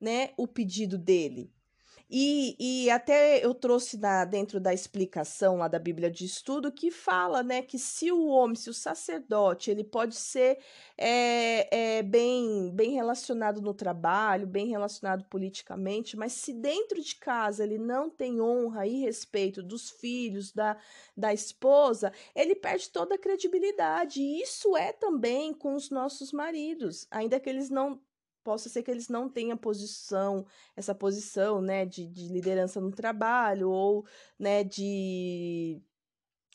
[0.02, 1.54] né, o pedido dele.
[2.10, 6.90] E, e até eu trouxe na, dentro da explicação lá da Bíblia de Estudo que
[6.90, 10.58] fala né, que se o homem, se o sacerdote, ele pode ser
[10.98, 17.64] é, é, bem, bem relacionado no trabalho, bem relacionado politicamente, mas se dentro de casa
[17.64, 20.78] ele não tem honra e respeito dos filhos, da,
[21.16, 24.22] da esposa, ele perde toda a credibilidade.
[24.22, 28.00] E isso é também com os nossos maridos, ainda que eles não
[28.48, 33.70] possa ser que eles não tenham posição, essa posição, né, de, de liderança no trabalho
[33.70, 34.06] ou,
[34.40, 35.82] né, de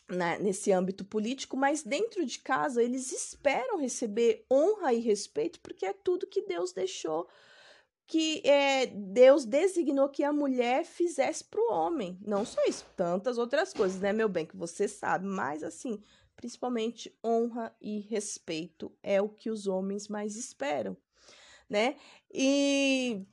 [0.08, 5.84] né, nesse âmbito político, mas dentro de casa eles esperam receber honra e respeito porque
[5.84, 7.28] é tudo que Deus deixou
[8.06, 12.18] que é, Deus designou que a mulher fizesse para o homem.
[12.22, 16.02] Não só isso, tantas outras coisas, né, meu bem, que você sabe, mas assim,
[16.36, 20.96] principalmente honra e respeito é o que os homens mais esperam
[21.72, 21.96] né?
[22.32, 23.26] E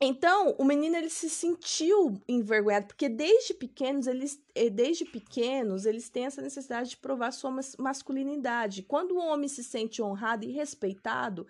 [0.00, 6.10] então, o menino ele se sentiu envergonhado, porque desde pequenos eles eh, desde pequenos eles
[6.10, 8.82] têm essa necessidade de provar sua masculinidade.
[8.82, 11.46] Quando o homem se sente honrado e respeitado,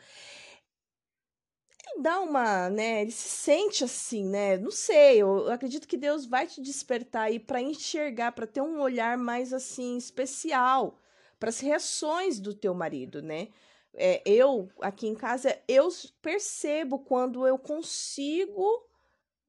[2.00, 4.56] dá uma, né, ele se sente assim, né?
[4.58, 8.80] Não sei, eu acredito que Deus vai te despertar aí para enxergar, para ter um
[8.80, 11.00] olhar mais assim especial
[11.38, 13.48] para as reações do teu marido, né?
[13.96, 15.88] É, eu aqui em casa, eu
[16.20, 18.88] percebo quando eu consigo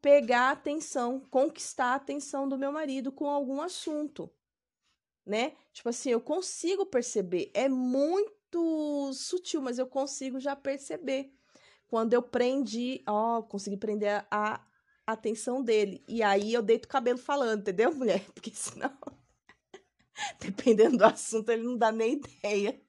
[0.02, 4.30] pegar a atenção, conquistar a atenção do meu marido com algum assunto,
[5.26, 5.54] né?
[5.74, 11.34] Tipo assim, eu consigo perceber, é muito sutil, mas eu consigo já perceber.
[11.88, 14.56] Quando eu prendi, ó, consegui prender a,
[15.08, 16.04] a atenção dele.
[16.08, 18.24] E aí eu deito o cabelo falando, entendeu, mulher?
[18.34, 18.96] Porque senão,
[20.40, 22.80] dependendo do assunto, ele não dá nem ideia.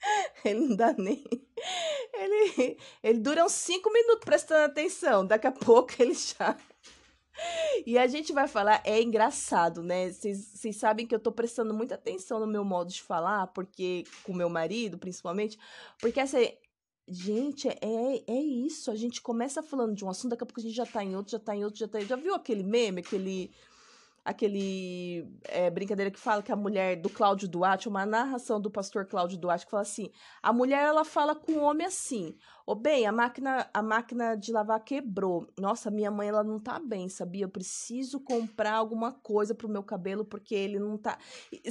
[0.44, 1.24] Ele não dá nem.
[2.14, 5.26] Ele, ele dura uns cinco minutos prestando atenção.
[5.26, 6.56] Daqui a pouco ele já.
[7.86, 10.10] E a gente vai falar, é engraçado, né?
[10.10, 14.34] Vocês sabem que eu tô prestando muita atenção no meu modo de falar, porque com
[14.34, 15.58] meu marido, principalmente,
[15.98, 16.38] porque essa
[17.12, 18.88] Gente, é, é isso.
[18.88, 21.16] A gente começa falando de um assunto, daqui a pouco a gente já tá em
[21.16, 22.06] outro, já tá em outro, já tá em...
[22.06, 23.50] Já viu aquele meme, aquele
[24.24, 29.06] aquele é, brincadeira que fala que a mulher do Cláudio Duarte, uma narração do pastor
[29.06, 30.10] Cláudio Duarte, que fala assim:
[30.42, 34.52] a mulher ela fala com o homem assim: Ô, bem, a máquina, a máquina de
[34.52, 35.46] lavar quebrou.
[35.58, 37.44] Nossa, minha mãe ela não tá bem, sabia?
[37.44, 41.18] Eu preciso comprar alguma coisa pro meu cabelo porque ele não tá.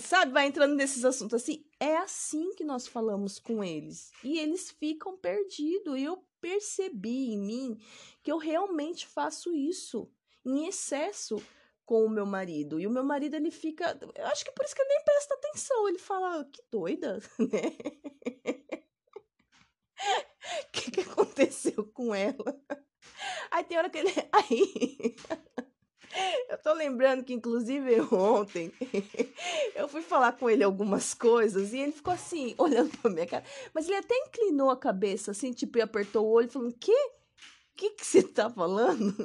[0.02, 1.64] Sabe, vai entrando nesses assuntos assim.
[1.80, 4.12] É assim que nós falamos com eles.
[4.24, 5.98] E eles ficam perdidos.
[5.98, 7.78] E eu percebi em mim
[8.24, 10.10] que eu realmente faço isso
[10.46, 11.38] em excesso
[11.90, 12.80] com o meu marido.
[12.80, 13.98] E o meu marido, ele fica.
[14.14, 15.90] Eu acho que por isso que ele nem presta atenção.
[15.90, 17.76] Ele fala, que doida, né?
[19.98, 22.62] O que, que aconteceu com ela?
[23.50, 24.14] Aí tem hora que ele.
[24.32, 25.16] Aí.
[26.48, 28.72] Eu tô lembrando que, inclusive, ontem
[29.76, 33.44] eu fui falar com ele algumas coisas e ele ficou assim, olhando pra minha cara.
[33.74, 36.94] Mas ele até inclinou a cabeça, assim, tipo, e apertou o olho, falando: Que?
[36.94, 37.12] O
[37.76, 39.16] que, que você tá falando?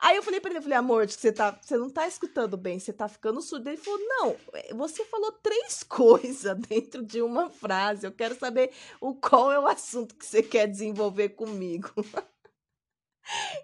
[0.00, 2.78] Aí eu falei pra ele, eu falei, amor, você, tá, você não tá escutando bem,
[2.78, 3.68] você tá ficando surdo.
[3.68, 8.06] Ele falou, não, é, você falou três coisas dentro de uma frase.
[8.06, 8.70] Eu quero saber
[9.00, 11.90] o qual é o assunto que você quer desenvolver comigo.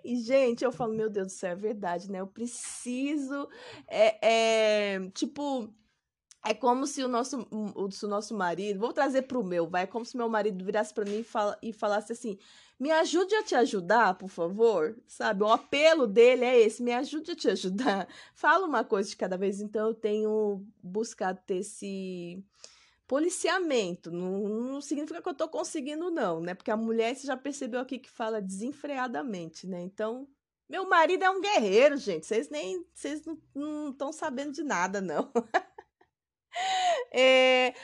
[0.05, 2.21] E, gente, eu falo, meu Deus do céu, é verdade, né?
[2.21, 3.49] Eu preciso.
[3.89, 5.69] É, é tipo.
[6.49, 8.79] É como se o nosso, o, se o nosso marido.
[8.79, 9.83] Vou trazer pro meu, vai.
[9.83, 12.39] É como se meu marido virasse para mim e, fala, e falasse assim:
[12.79, 14.97] me ajude a te ajudar, por favor.
[15.09, 15.43] Sabe?
[15.43, 18.07] O apelo dele é esse: me ajude a te ajudar.
[18.33, 19.61] Fala uma coisa de cada vez.
[19.61, 22.41] Então, eu tenho buscado ter esse
[23.09, 24.13] policiamento.
[24.13, 26.55] Não, não significa que eu tô conseguindo, não, né?
[26.55, 29.83] Porque a mulher, você já percebeu aqui que fala desenfreadamente, né?
[29.83, 30.29] Então.
[30.69, 32.27] Meu marido é um guerreiro, gente.
[32.27, 32.85] Vocês nem.
[32.93, 33.23] Vocês
[33.55, 35.31] não estão sabendo de nada, não.
[37.13, 37.75] é.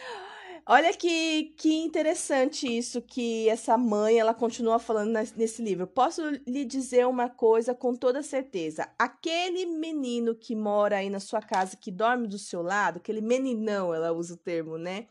[0.64, 5.88] Olha que, que interessante isso que essa mãe ela continua falando nesse livro.
[5.88, 8.88] Posso lhe dizer uma coisa com toda certeza.
[8.96, 13.92] Aquele menino que mora aí na sua casa, que dorme do seu lado, aquele meninão,
[13.92, 15.08] ela usa o termo, né?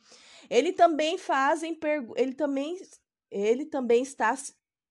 [0.49, 1.77] Ele também fazem
[2.15, 2.77] ele também
[3.29, 4.35] ele também está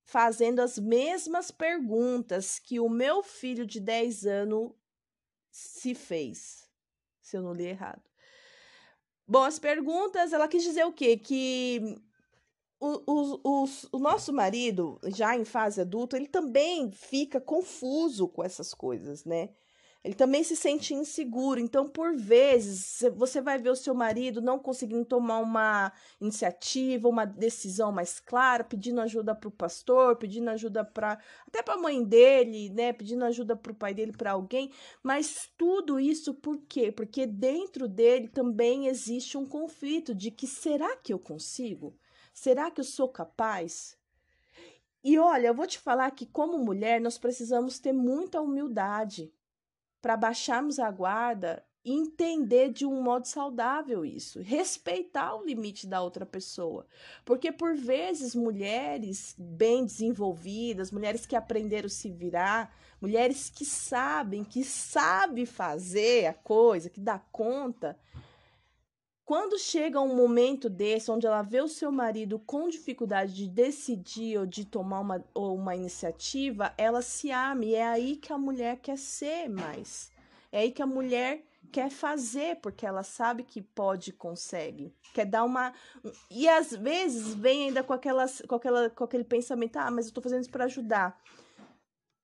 [0.05, 4.73] fazendo as mesmas perguntas que o meu filho de 10 anos
[5.51, 6.69] se fez.
[7.23, 8.10] Se eu não li errado.
[9.31, 11.17] Bom, as perguntas, ela quis dizer o quê?
[11.17, 11.97] Que
[12.81, 18.43] o, o, o, o nosso marido, já em fase adulta, ele também fica confuso com
[18.43, 19.51] essas coisas, né?
[20.03, 21.61] Ele também se sente inseguro.
[21.61, 27.27] Então, por vezes, você vai ver o seu marido não conseguindo tomar uma iniciativa, uma
[27.27, 32.03] decisão mais clara, pedindo ajuda para o pastor, pedindo ajuda para até para a mãe
[32.03, 32.95] dele, né?
[32.95, 34.73] Pedindo ajuda para o pai dele, para alguém.
[35.03, 36.91] Mas tudo isso por quê?
[36.91, 41.95] Porque dentro dele também existe um conflito de que será que eu consigo?
[42.33, 43.99] Será que eu sou capaz?
[45.05, 49.31] E olha, eu vou te falar que como mulher nós precisamos ter muita humildade
[50.01, 56.03] para baixarmos a guarda e entender de um modo saudável isso, respeitar o limite da
[56.03, 56.87] outra pessoa.
[57.25, 64.45] Porque por vezes mulheres bem desenvolvidas, mulheres que aprenderam a se virar, mulheres que sabem,
[64.45, 67.99] que sabe fazer a coisa, que dá conta,
[69.31, 74.37] quando chega um momento desse, onde ela vê o seu marido com dificuldade de decidir
[74.37, 77.65] ou de tomar uma, ou uma iniciativa, ela se ama.
[77.65, 80.11] E é aí que a mulher quer ser mais.
[80.51, 84.93] É aí que a mulher quer fazer, porque ela sabe que pode consegue.
[85.15, 85.73] Quer dar uma.
[86.29, 90.13] E às vezes vem ainda com, aquelas, com, aquela, com aquele pensamento: ah, mas eu
[90.13, 91.17] tô fazendo isso para ajudar.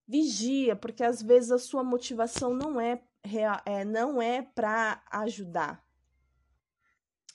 [0.08, 3.00] Vigia, porque às vezes a sua motivação não é,
[3.64, 5.85] é não é para ajudar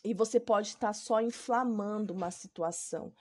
[0.03, 3.13] e você pode estar só inflamando uma situação.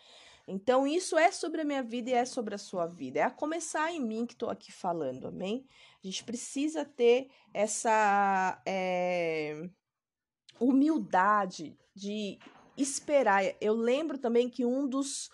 [0.49, 3.21] Então, isso é sobre a minha vida e é sobre a sua vida.
[3.21, 5.65] É a começar em mim que estou aqui falando, amém?
[6.03, 9.69] A gente precisa ter essa é,
[10.59, 12.39] humildade de
[12.77, 13.45] esperar.
[13.61, 15.31] Eu lembro também que um dos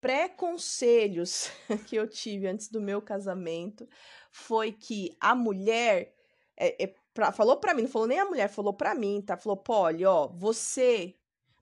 [0.00, 1.50] preconselhos
[1.88, 3.88] que eu tive antes do meu casamento
[4.30, 6.14] foi que a mulher
[6.56, 9.36] é, é, pra, falou para mim, não falou nem a mulher, falou para mim, tá?
[9.36, 11.16] Falou, Polly, ó, você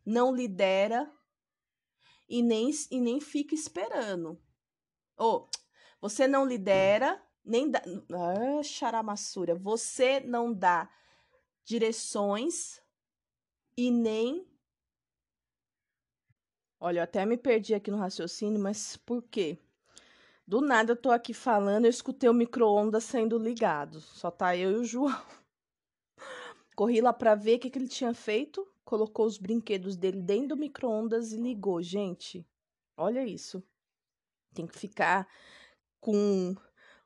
[0.04, 1.10] não lidera
[2.28, 4.40] e nem, e nem fica esperando.
[5.16, 5.48] Ou,
[6.00, 7.82] você não lidera, nem dá.
[8.12, 9.54] Ah, charamassura.
[9.54, 10.88] Você não dá
[11.64, 12.80] direções
[13.76, 14.46] e nem.
[16.78, 19.58] Olha, eu até me perdi aqui no raciocínio, mas por quê?
[20.46, 24.00] Do nada eu tô aqui falando, eu escutei o micro-ondas sendo ligado.
[24.00, 25.39] Só tá eu e o João.
[26.76, 28.66] Corri lá pra ver o que, que ele tinha feito.
[28.84, 31.82] Colocou os brinquedos dele dentro do micro-ondas e ligou.
[31.82, 32.46] Gente,
[32.96, 33.62] olha isso.
[34.54, 35.28] Tem que ficar
[36.00, 36.54] com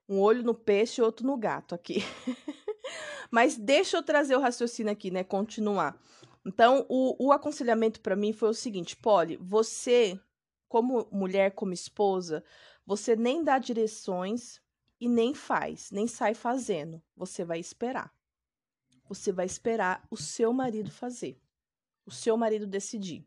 [0.08, 2.02] um olho no peixe e outro no gato aqui.
[3.30, 5.24] Mas deixa eu trazer o raciocínio aqui, né?
[5.24, 5.98] Continuar.
[6.46, 10.18] Então, o, o aconselhamento para mim foi o seguinte: Polly, você,
[10.68, 12.44] como mulher, como esposa,
[12.86, 14.60] você nem dá direções
[15.00, 17.02] e nem faz, nem sai fazendo.
[17.16, 18.12] Você vai esperar.
[19.14, 21.40] Você vai esperar o seu marido fazer,
[22.04, 23.24] o seu marido decidir.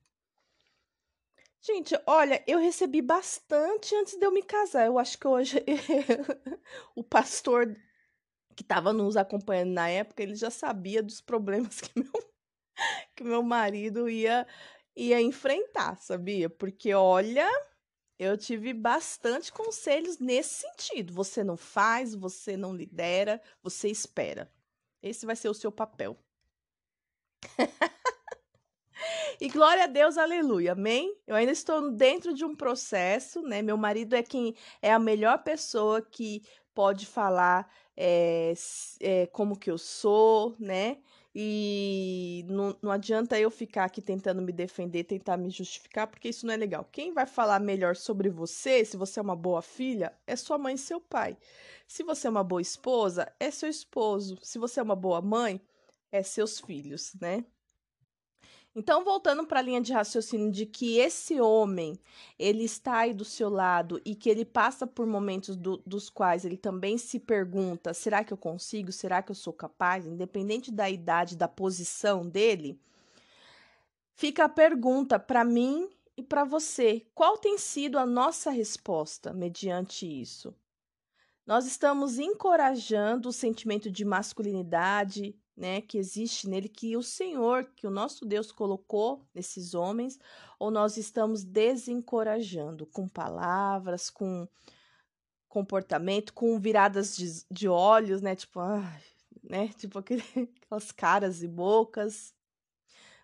[1.62, 4.86] Gente, olha, eu recebi bastante antes de eu me casar.
[4.86, 5.64] Eu acho que hoje
[6.96, 7.76] o pastor
[8.56, 12.32] que estava nos acompanhando na época, ele já sabia dos problemas que meu,
[13.16, 14.48] que meu marido ia,
[14.96, 16.50] ia enfrentar, sabia?
[16.50, 17.48] Porque, olha,
[18.20, 21.14] eu tive bastante conselhos nesse sentido.
[21.14, 24.52] Você não faz, você não lidera, você espera.
[25.02, 26.18] Esse vai ser o seu papel.
[29.39, 31.16] E glória a Deus, aleluia, amém?
[31.28, 33.62] Eu ainda estou dentro de um processo, né?
[33.62, 36.41] Meu marido é quem é a melhor pessoa que
[36.74, 38.54] pode falar é,
[39.00, 40.98] é, como que eu sou, né?
[41.40, 46.48] E não, não adianta eu ficar aqui tentando me defender, tentar me justificar, porque isso
[46.48, 46.84] não é legal.
[46.92, 50.74] Quem vai falar melhor sobre você, se você é uma boa filha, é sua mãe
[50.74, 51.38] e seu pai.
[51.88, 54.40] Se você é uma boa esposa, é seu esposo.
[54.42, 55.62] Se você é uma boa mãe,
[56.12, 57.46] é seus filhos, né?
[58.80, 61.99] Então, voltando para a linha de raciocínio de que esse homem,
[62.38, 66.45] ele está aí do seu lado e que ele passa por momentos do, dos quais
[66.45, 68.91] ele também se pergunta: será que eu consigo?
[68.91, 70.05] Será que eu sou capaz?
[70.05, 72.80] Independente da idade, da posição dele,
[74.13, 80.05] fica a pergunta para mim e para você: qual tem sido a nossa resposta mediante
[80.05, 80.53] isso?
[81.47, 87.88] Nós estamos encorajando o sentimento de masculinidade, né, que existe nele, que o Senhor, que
[87.88, 90.20] o nosso Deus colocou nesses homens,
[90.60, 94.47] ou nós estamos desencorajando com palavras, com
[95.49, 98.60] comportamento, com viradas de, de olhos, né, tipo,
[99.43, 100.24] né, tipo aquele,
[100.64, 102.36] aquelas caras e bocas.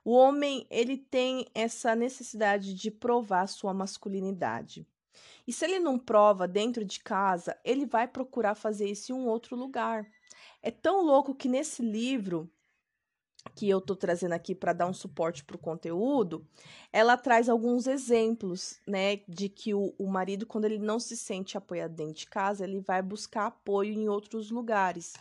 [0.03, 4.87] O homem, ele tem essa necessidade de provar sua masculinidade.
[5.47, 9.27] E se ele não prova dentro de casa, ele vai procurar fazer isso em um
[9.27, 10.09] outro lugar.
[10.63, 12.49] É tão louco que nesse livro
[13.55, 16.47] que eu tô trazendo aqui para dar um suporte para o conteúdo,
[16.91, 21.57] ela traz alguns exemplos, né, de que o, o marido, quando ele não se sente
[21.57, 25.13] apoiado dentro de casa, ele vai buscar apoio em outros lugares.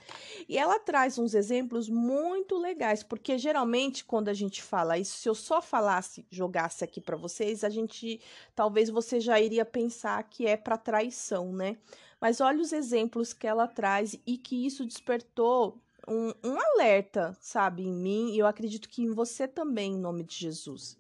[0.49, 5.29] E ela traz uns exemplos muito legais, porque geralmente quando a gente fala isso, se
[5.29, 8.21] eu só falasse, jogasse aqui para vocês, a gente,
[8.55, 11.77] talvez você já iria pensar que é para traição, né?
[12.23, 17.83] Mas olha os exemplos que ela traz e que isso despertou um, um alerta, sabe,
[17.83, 20.97] em mim, e eu acredito que em você também, em nome de Jesus.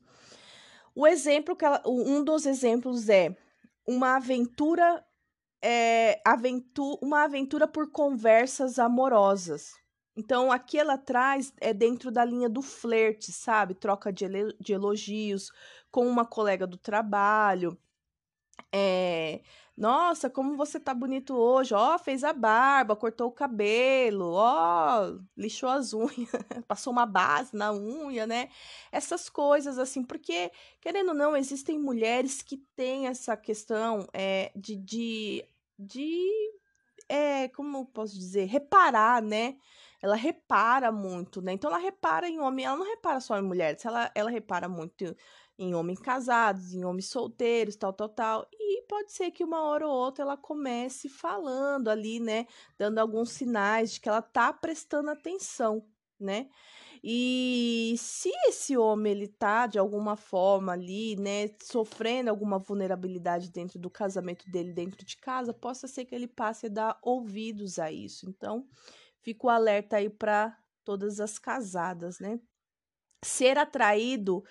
[0.92, 3.36] O exemplo que ela, um dos exemplos é
[3.86, 5.06] uma aventura,
[5.62, 9.74] é, aventu, uma aventura por conversas amorosas.
[10.16, 13.74] Então, aqui ela traz é dentro da linha do flerte, sabe?
[13.76, 14.26] Troca de,
[14.58, 15.52] de elogios
[15.88, 17.78] com uma colega do trabalho.
[18.72, 19.40] É,
[19.76, 21.74] nossa, como você tá bonito hoje.
[21.74, 26.30] Ó, fez a barba, cortou o cabelo, ó, lixou as unhas,
[26.68, 28.48] passou uma base na unha, né?
[28.90, 30.50] Essas coisas assim, porque,
[30.80, 35.44] querendo ou não, existem mulheres que têm essa questão é, de, de,
[35.78, 36.52] de
[37.08, 39.56] é, como posso dizer, reparar, né?
[40.00, 41.52] Ela repara muito, né?
[41.52, 45.16] Então ela repara em homem, ela não repara só em mulheres, ela, ela repara muito
[45.62, 48.48] em homens casados, em homens solteiros, tal, tal, tal.
[48.52, 52.46] E pode ser que uma hora ou outra ela comece falando ali, né?
[52.78, 55.86] Dando alguns sinais de que ela tá prestando atenção,
[56.18, 56.48] né?
[57.04, 63.76] E se esse homem ele tá de alguma forma ali, né, sofrendo alguma vulnerabilidade dentro
[63.78, 67.90] do casamento dele dentro de casa, possa ser que ele passe a dar ouvidos a
[67.90, 68.28] isso.
[68.28, 68.68] Então,
[69.20, 72.38] fico alerta aí para todas as casadas, né?
[73.24, 74.44] Ser atraído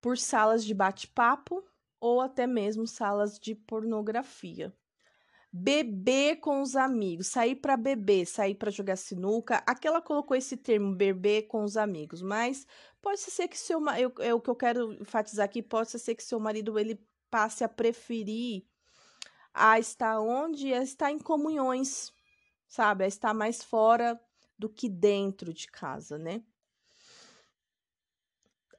[0.00, 1.64] por salas de bate-papo
[2.00, 4.74] ou até mesmo salas de pornografia.
[5.52, 9.62] Beber com os amigos, sair para beber, sair para jogar sinuca.
[9.66, 12.66] Aqui ela colocou esse termo beber com os amigos, mas
[13.02, 16.22] pode ser que seu eu, é o que eu quero enfatizar aqui, pode ser que
[16.22, 18.64] seu marido ele passe a preferir
[19.52, 22.12] a estar onde a estar em comunhões,
[22.68, 23.04] sabe?
[23.04, 24.20] A estar mais fora
[24.58, 26.42] do que dentro de casa, né?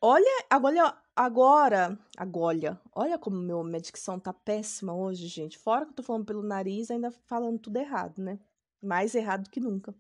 [0.02, 5.58] Olha, agora agora, agora, olha como meu, minha dicção tá péssima hoje, gente.
[5.58, 8.40] Fora que eu tô falando pelo nariz, ainda falando tudo errado, né?
[8.82, 9.94] Mais errado que nunca.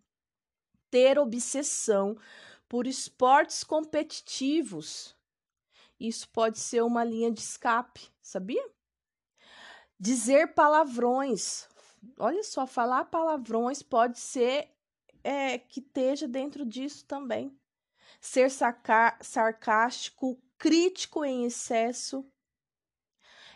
[0.89, 2.17] Ter obsessão
[2.67, 5.15] por esportes competitivos.
[5.99, 8.65] Isso pode ser uma linha de escape, sabia?
[9.99, 11.67] Dizer palavrões.
[12.17, 14.69] Olha só, falar palavrões pode ser
[15.23, 17.55] é, que esteja dentro disso também.
[18.19, 22.23] Ser sarcástico, crítico em excesso,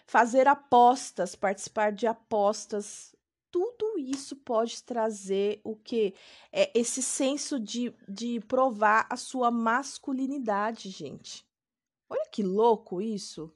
[0.08, 3.16] fazer apostas, participar de apostas,
[3.52, 6.16] tudo isso pode trazer o que?
[6.52, 11.48] É esse senso de, de provar a sua masculinidade, gente.
[12.10, 13.54] Olha que louco isso.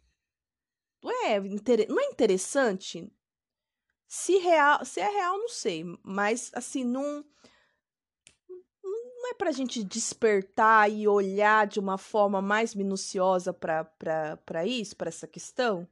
[1.02, 3.12] Não é, não é interessante?
[4.08, 5.84] Se, real, se é real, não sei.
[6.04, 7.26] Mas, assim, não
[9.30, 14.95] não é para a gente despertar e olhar de uma forma mais minuciosa para isso,
[14.95, 15.88] para essa questão?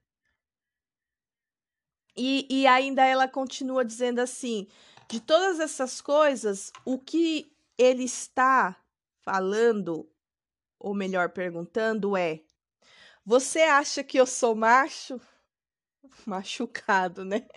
[2.15, 4.67] E, e ainda ela continua dizendo assim:
[5.07, 8.75] de todas essas coisas, o que ele está
[9.21, 10.09] falando,
[10.79, 12.41] ou melhor, perguntando é:
[13.23, 15.21] você acha que eu sou macho?
[16.25, 17.47] Machucado, né?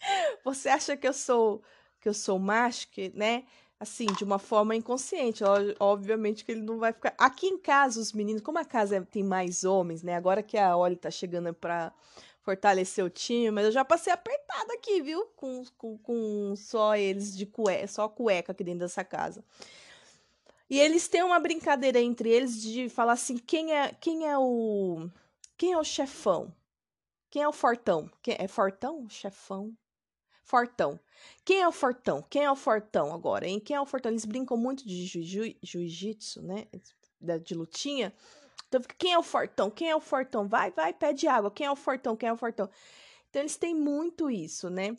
[0.42, 1.62] Você acha que eu sou
[2.00, 3.44] que eu sou macho, que, né?
[3.80, 5.42] Assim, de uma forma inconsciente.
[5.80, 7.14] Obviamente que ele não vai ficar.
[7.16, 10.14] Aqui em casa, os meninos, como a casa é, tem mais homens, né?
[10.14, 11.90] Agora que a Oli tá chegando pra
[12.42, 15.26] fortalecer o time, mas eu já passei apertada aqui, viu?
[15.36, 19.42] Com, com, com só eles de cueca, só cueca aqui dentro dessa casa.
[20.68, 25.08] E eles têm uma brincadeira entre eles de falar assim: quem é, quem é o.
[25.56, 26.52] Quem é o chefão?
[27.30, 28.10] Quem é o fortão?
[28.22, 29.08] Quem é fortão?
[29.08, 29.72] Chefão?
[30.50, 30.98] Fortão.
[31.44, 32.24] Quem é o Fortão?
[32.28, 33.60] Quem é o Fortão agora, hein?
[33.60, 34.10] Quem é o Fortão?
[34.10, 36.66] Eles brincam muito de jiu-jitsu, né?
[37.44, 38.12] De lutinha.
[38.66, 39.70] Então, quem é o Fortão?
[39.70, 40.48] Quem é o Fortão?
[40.48, 41.52] Vai, vai, pede água.
[41.52, 42.16] Quem é o Fortão?
[42.16, 42.68] Quem é o Fortão?
[43.28, 44.96] Então, eles têm muito isso, né?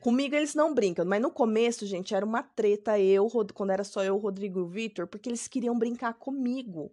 [0.00, 4.04] Comigo eles não brincam, mas no começo, gente, era uma treta eu, quando era só
[4.04, 6.92] eu, Rodrigo e o Vitor, porque eles queriam brincar comigo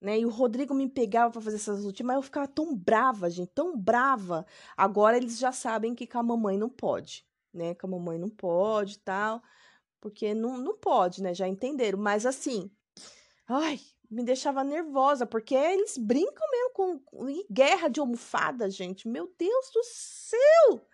[0.00, 0.18] né?
[0.18, 3.50] E o Rodrigo me pegava para fazer essas lutas, mas eu ficava tão brava, gente,
[3.54, 4.46] tão brava.
[4.76, 7.74] Agora eles já sabem que com a mamãe não pode, né?
[7.74, 9.42] Com a mamãe não pode tal,
[10.00, 11.34] porque não, não pode, né?
[11.34, 11.98] Já entenderam.
[11.98, 12.70] Mas assim,
[13.46, 13.78] ai,
[14.10, 19.06] me deixava nervosa, porque eles brincam mesmo com, com guerra de almofada, gente.
[19.06, 20.86] Meu Deus do céu!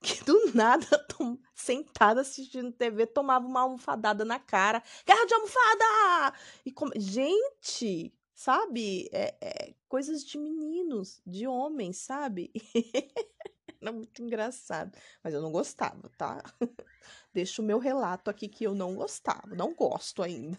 [0.00, 0.86] Que do nada,
[1.52, 4.80] sentada assistindo TV, tomava uma almofadada na cara.
[5.04, 6.38] Guerra de almofada!
[6.64, 6.92] E como...
[6.94, 9.08] Gente, sabe?
[9.12, 12.52] É, é, coisas de meninos, de homens, sabe?
[13.82, 14.96] Era muito engraçado.
[15.24, 16.40] Mas eu não gostava, tá?
[17.34, 20.56] Deixo o meu relato aqui que eu não gostava, não gosto ainda.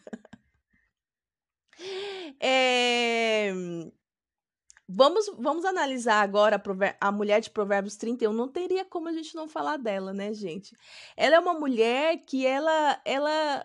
[2.38, 3.50] É...
[4.92, 6.56] Vamos, vamos analisar agora
[7.00, 8.34] a, a mulher de Provérbios 31.
[8.34, 10.76] Não teria como a gente não falar dela, né, gente?
[11.16, 13.64] Ela é uma mulher que ela, ela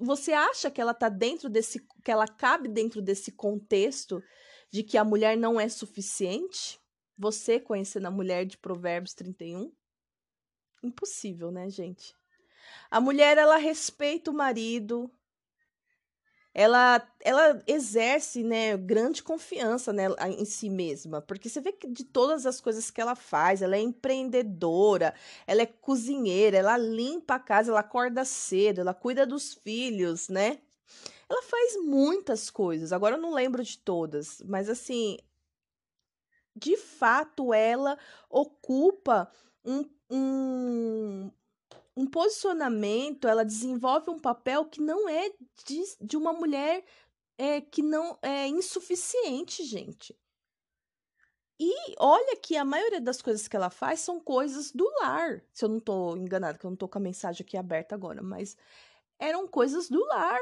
[0.00, 4.22] você acha que ela tá dentro desse que ela cabe dentro desse contexto
[4.70, 6.80] de que a mulher não é suficiente?
[7.16, 9.72] Você conhecendo a mulher de Provérbios 31?
[10.82, 12.14] Impossível, né, gente?
[12.90, 15.10] A mulher ela respeita o marido,
[16.54, 22.04] ela, ela exerce né, grande confiança né, em si mesma, porque você vê que de
[22.04, 25.14] todas as coisas que ela faz, ela é empreendedora,
[25.46, 30.58] ela é cozinheira, ela limpa a casa, ela acorda cedo, ela cuida dos filhos, né?
[31.28, 35.16] Ela faz muitas coisas, agora eu não lembro de todas, mas assim,
[36.54, 37.98] de fato ela
[38.28, 39.30] ocupa
[39.64, 41.30] um, um,
[41.96, 45.30] um posicionamento, ela desenvolve um papel que não é
[45.66, 46.84] de, de uma mulher
[47.36, 50.16] é, que não é insuficiente, gente.
[51.60, 55.44] E olha que a maioria das coisas que ela faz são coisas do lar.
[55.52, 58.22] Se eu não tô enganada, que eu não tô com a mensagem aqui aberta agora,
[58.22, 58.56] mas
[59.18, 60.40] eram coisas do lar.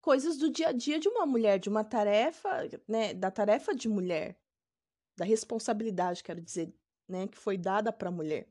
[0.00, 3.88] Coisas do dia a dia de uma mulher, de uma tarefa, né, da tarefa de
[3.88, 4.36] mulher,
[5.16, 6.72] da responsabilidade, quero dizer,
[7.08, 8.48] né, que foi dada para a mulher.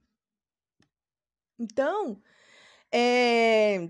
[1.60, 2.22] Então,
[2.92, 3.90] é...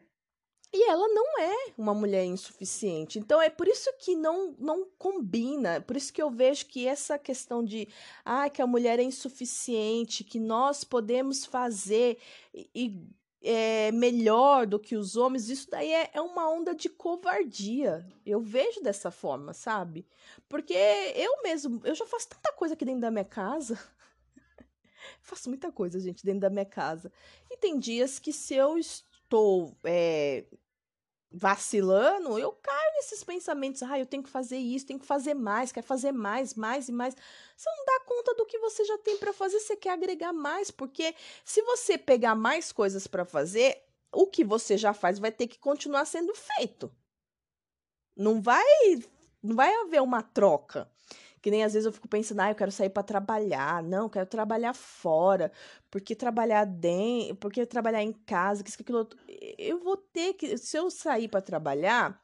[0.74, 3.18] E ela não é uma mulher insuficiente.
[3.18, 5.80] Então é por isso que não, não combina.
[5.80, 7.88] Por isso que eu vejo que essa questão de
[8.26, 12.18] ah, que a mulher é insuficiente, que nós podemos fazer
[12.54, 13.00] e,
[13.42, 18.06] é, melhor do que os homens, isso daí é, é uma onda de covardia.
[18.26, 20.06] Eu vejo dessa forma, sabe?
[20.50, 23.80] Porque eu mesmo, eu já faço tanta coisa aqui dentro da minha casa
[25.22, 27.12] faço muita coisa, gente, dentro da minha casa.
[27.50, 30.46] E tem dias que se eu estou é,
[31.32, 33.84] vacilando, eu caio nesses pensamentos.
[33.84, 36.92] Ah, eu tenho que fazer isso, tenho que fazer mais, quer fazer mais, mais e
[36.92, 37.16] mais.
[37.56, 40.72] Você não dá conta do que você já tem para fazer, você quer agregar mais,
[40.72, 43.84] porque se você pegar mais coisas para fazer,
[44.14, 46.90] o que você já faz vai ter que continuar sendo feito.
[48.16, 48.64] Não vai,
[49.44, 50.90] não vai haver uma troca.
[51.46, 53.84] Que nem às vezes eu fico pensando, ah, eu quero sair para trabalhar.
[53.84, 55.52] Não, eu quero trabalhar fora.
[55.92, 58.92] Porque trabalhar dentro, porque trabalhar em casa, que isso, que.
[59.60, 62.20] Eu vou ter que, se eu sair para trabalhar,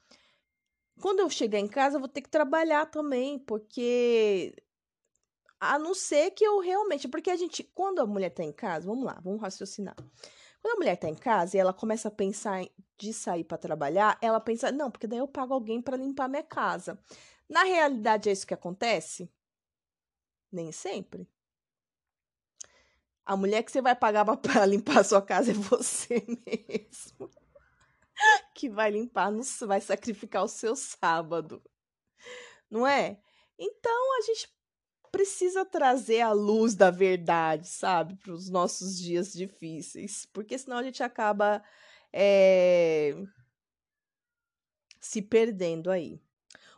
[0.99, 4.55] quando eu chegar em casa, eu vou ter que trabalhar também, porque
[5.59, 8.87] a não ser que eu realmente, porque a gente, quando a mulher tá em casa,
[8.87, 9.95] vamos lá, vamos raciocinar.
[10.63, 12.65] Quando a mulher tá em casa e ela começa a pensar
[12.97, 16.41] de sair para trabalhar, ela pensa, não, porque daí eu pago alguém para limpar minha
[16.41, 16.99] casa.
[17.51, 19.29] Na realidade, é isso que acontece?
[20.49, 21.29] Nem sempre.
[23.25, 27.29] A mulher que você vai pagar para limpar a sua casa é você mesmo.
[28.55, 31.61] Que vai limpar, no, vai sacrificar o seu sábado.
[32.69, 33.21] Não é?
[33.59, 34.49] Então a gente
[35.11, 40.83] precisa trazer a luz da verdade, sabe, para os nossos dias difíceis, porque senão a
[40.83, 41.61] gente acaba
[42.13, 43.13] é,
[45.01, 46.23] se perdendo aí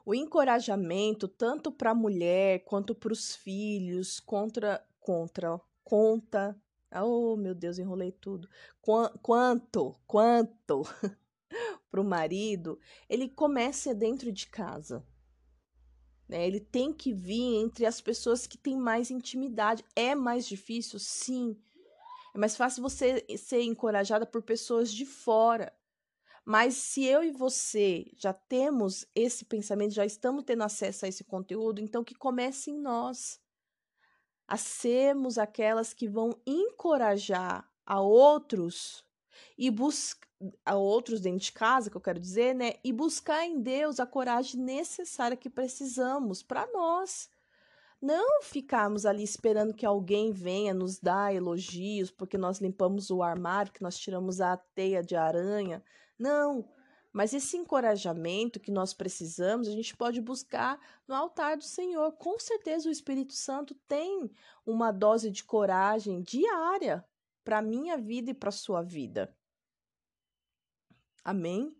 [0.06, 6.56] o encorajamento tanto para a mulher quanto para os filhos contra contra conta.
[6.93, 8.47] Oh meu Deus enrolei tudo.
[8.82, 10.84] Quanto quanto
[11.89, 12.80] para o marido
[13.10, 15.06] ele começa dentro de casa
[16.28, 16.47] né?
[16.47, 19.86] ele tem que vir entre as pessoas que têm mais intimidade.
[19.95, 20.99] É mais difícil?
[20.99, 21.58] Sim.
[22.34, 25.72] É mais fácil você ser encorajada por pessoas de fora
[26.46, 31.24] mas se eu e você já temos esse pensamento, já estamos tendo acesso a esse
[31.24, 33.39] conteúdo, então que comece em nós
[34.48, 39.06] a sermos aquelas que vão encorajar a outros
[39.58, 40.28] e buscar
[40.66, 42.74] a outros dentro de casa, que eu quero dizer, né?
[42.84, 47.30] E buscar em Deus a coragem necessária que precisamos para nós.
[48.02, 53.72] Não ficarmos ali esperando que alguém venha nos dar elogios porque nós limpamos o armário,
[53.72, 55.82] que nós tiramos a teia de aranha,
[56.24, 56.69] não,
[57.11, 62.13] mas esse encorajamento que nós precisamos, a gente pode buscar no altar do Senhor.
[62.13, 64.32] Com certeza o Espírito Santo tem
[64.65, 67.05] uma dose de coragem diária
[67.43, 69.36] para a minha vida e para a sua vida.
[71.24, 71.78] Amém?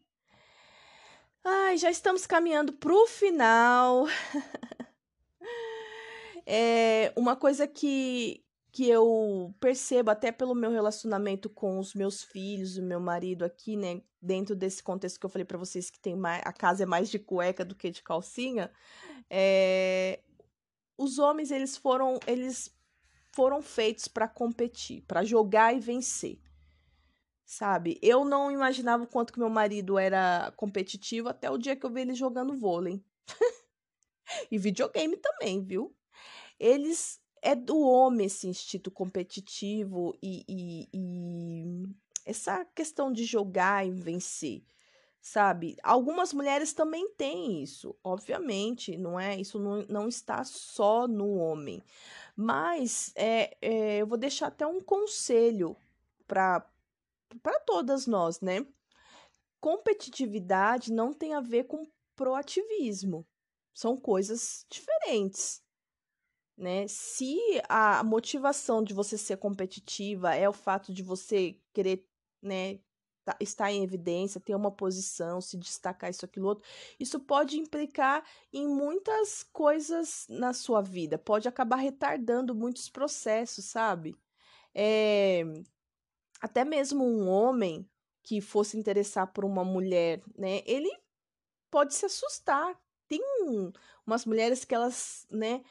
[1.44, 4.06] Ai, já estamos caminhando para o final.
[6.46, 8.43] é uma coisa que,
[8.74, 13.78] que eu percebo até pelo meu relacionamento com os meus filhos, o meu marido aqui,
[13.78, 16.86] né, dentro desse contexto que eu falei para vocês que tem mais, a casa é
[16.86, 18.72] mais de cueca do que de calcinha,
[19.30, 20.20] é,
[20.98, 22.76] os homens eles foram eles
[23.32, 26.40] foram feitos para competir, para jogar e vencer.
[27.46, 28.00] Sabe?
[28.02, 31.92] Eu não imaginava o quanto que meu marido era competitivo até o dia que eu
[31.92, 33.04] vi ele jogando vôlei.
[34.50, 35.96] e videogame também, viu?
[36.60, 41.90] Eles é do homem esse instinto competitivo e, e, e
[42.26, 44.64] essa questão de jogar e vencer,
[45.22, 45.76] sabe?
[45.84, 49.36] Algumas mulheres também têm isso, obviamente, não é?
[49.36, 51.84] Isso não, não está só no homem.
[52.34, 55.76] Mas é, é eu vou deixar até um conselho
[56.26, 56.66] para
[57.66, 58.66] todas nós, né?
[59.60, 61.86] Competitividade não tem a ver com
[62.16, 63.28] proativismo.
[63.74, 65.62] São coisas diferentes
[66.58, 66.88] né?
[66.88, 67.38] Se
[67.68, 72.06] a motivação de você ser competitiva é o fato de você querer,
[72.42, 72.80] né,
[73.26, 76.66] tá, estar em evidência, ter uma posição, se destacar isso aquilo outro,
[77.00, 84.16] isso pode implicar em muitas coisas na sua vida, pode acabar retardando muitos processos, sabe?
[84.76, 85.44] É,
[86.42, 87.90] até mesmo um homem
[88.24, 90.90] que fosse interessar por uma mulher, né, ele
[91.72, 92.80] pode se assustar.
[93.08, 93.72] Tem um,
[94.06, 95.64] umas mulheres que elas, né,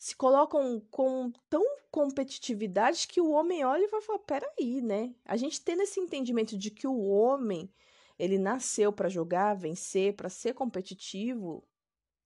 [0.00, 5.14] se colocam com tão competitividade que o homem olha e vai falar: peraí, né?
[5.26, 7.70] A gente tendo esse entendimento de que o homem
[8.18, 11.62] ele nasceu para jogar, vencer, para ser competitivo,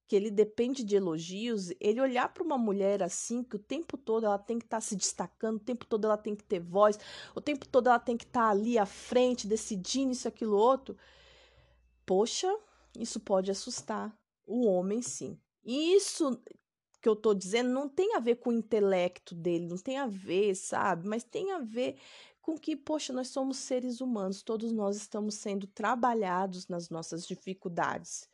[0.06, 4.24] que ele depende de elogios, ele olhar para uma mulher assim, que o tempo todo
[4.24, 6.96] ela tem que estar tá se destacando, o tempo todo ela tem que ter voz,
[7.34, 10.96] o tempo todo ela tem que estar tá ali à frente, decidindo isso, aquilo, outro.
[12.06, 12.56] Poxa,
[12.96, 14.16] isso pode assustar
[14.46, 15.36] o homem, sim.
[15.64, 16.40] E isso
[17.04, 20.06] que eu tô dizendo não tem a ver com o intelecto dele, não tem a
[20.06, 21.06] ver, sabe?
[21.06, 21.98] Mas tem a ver
[22.40, 28.26] com que, poxa, nós somos seres humanos, todos nós estamos sendo trabalhados nas nossas dificuldades.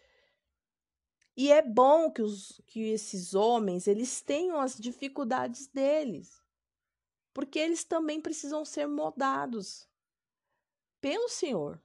[1.37, 6.41] E é bom que, os, que esses homens, eles tenham as dificuldades deles.
[7.35, 9.89] Porque eles também precisam ser moldados
[11.01, 11.83] pelo Senhor.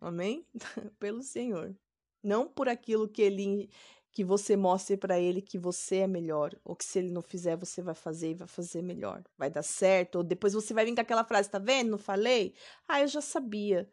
[0.00, 0.44] Amém?
[0.98, 1.76] Pelo Senhor.
[2.20, 3.70] Não por aquilo que ele
[4.10, 7.56] que você mostre para ele que você é melhor, ou que se ele não fizer,
[7.56, 9.22] você vai fazer e vai fazer melhor.
[9.36, 11.90] Vai dar certo, ou depois você vai vir com aquela frase, tá vendo?
[11.90, 12.54] Não falei?
[12.86, 13.88] Ah, eu já sabia.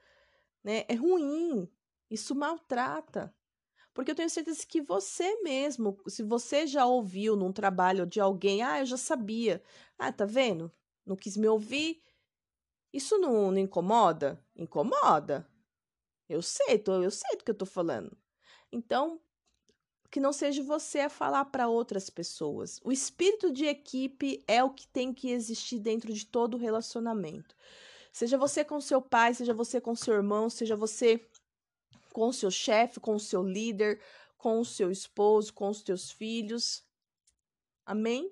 [0.64, 0.86] Né?
[0.88, 1.70] É ruim.
[2.10, 3.34] Isso maltrata.
[3.94, 8.62] Porque eu tenho certeza que você mesmo, se você já ouviu num trabalho de alguém,
[8.62, 9.64] ah, eu já sabia.
[9.98, 10.72] Ah, tá vendo?
[11.06, 12.02] Não quis me ouvir.
[12.92, 14.44] Isso não, não incomoda?
[14.56, 15.48] Incomoda.
[16.28, 18.18] Eu sei, tô, eu sei do que eu tô falando.
[18.72, 19.22] Então,
[20.16, 22.80] que não seja você a falar para outras pessoas.
[22.86, 27.54] O espírito de equipe é o que tem que existir dentro de todo relacionamento.
[28.14, 31.20] Seja você com seu pai, seja você com seu irmão, seja você
[32.14, 34.02] com seu chefe, com seu líder,
[34.38, 36.82] com seu esposo, com os teus filhos.
[37.86, 38.32] Amém?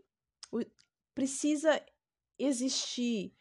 [1.13, 1.85] Precisa
[2.39, 3.35] existir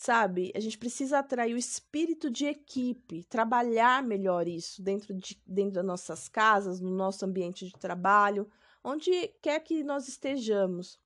[0.00, 0.50] sabe?
[0.54, 5.84] A gente precisa atrair o espírito de equipe, trabalhar melhor isso dentro, de, dentro das
[5.84, 8.50] nossas casas, no nosso ambiente de trabalho,
[8.82, 10.98] onde quer que nós estejamos.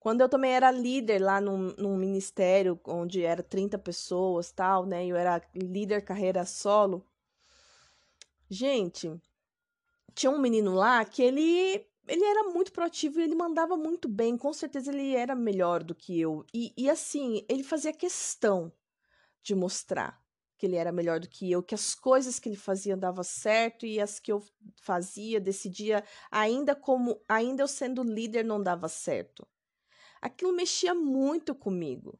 [0.00, 5.06] Quando eu também era líder lá num, num ministério onde era 30 pessoas, tal, né?
[5.06, 7.06] Eu era líder carreira solo.
[8.50, 9.08] Gente,
[10.16, 14.36] tinha um menino lá que ele ele era muito proativo e ele mandava muito bem.
[14.36, 16.44] Com certeza ele era melhor do que eu.
[16.52, 18.72] E, e assim, ele fazia questão
[19.42, 20.22] de mostrar
[20.56, 23.84] que ele era melhor do que eu, que as coisas que ele fazia davam certo
[23.84, 24.42] e as que eu
[24.80, 29.46] fazia, decidia, ainda como, ainda eu sendo líder não dava certo.
[30.22, 32.18] Aquilo mexia muito comigo.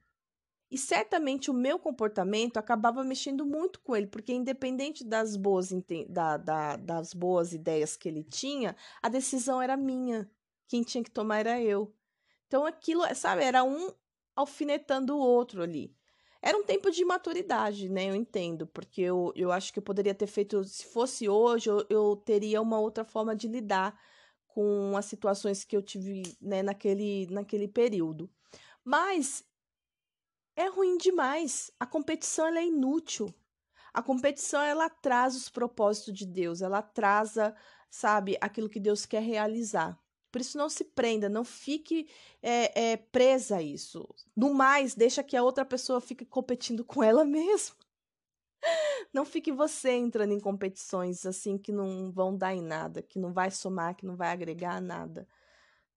[0.74, 5.70] E certamente o meu comportamento acabava mexendo muito com ele, porque independente das boas,
[6.08, 10.28] da, da, das boas ideias que ele tinha, a decisão era minha.
[10.66, 11.94] Quem tinha que tomar era eu.
[12.48, 13.88] Então aquilo, sabe, era um
[14.34, 15.94] alfinetando o outro ali.
[16.42, 18.10] Era um tempo de maturidade, né?
[18.10, 21.86] Eu entendo, porque eu, eu acho que eu poderia ter feito, se fosse hoje, eu,
[21.88, 23.96] eu teria uma outra forma de lidar
[24.48, 28.28] com as situações que eu tive né, naquele, naquele período.
[28.84, 29.44] Mas
[30.56, 31.70] é ruim demais.
[31.78, 33.34] A competição é inútil.
[33.92, 37.54] A competição ela traz os propósitos de Deus, ela atrasa,
[37.88, 39.96] sabe, aquilo que Deus quer realizar.
[40.32, 42.08] Por isso não se prenda, não fique
[42.42, 44.12] é, é, presa a isso.
[44.36, 47.76] No mais, deixa que a outra pessoa fique competindo com ela mesma.
[49.12, 53.32] Não fique você entrando em competições assim que não vão dar em nada, que não
[53.32, 55.28] vai somar, que não vai agregar nada,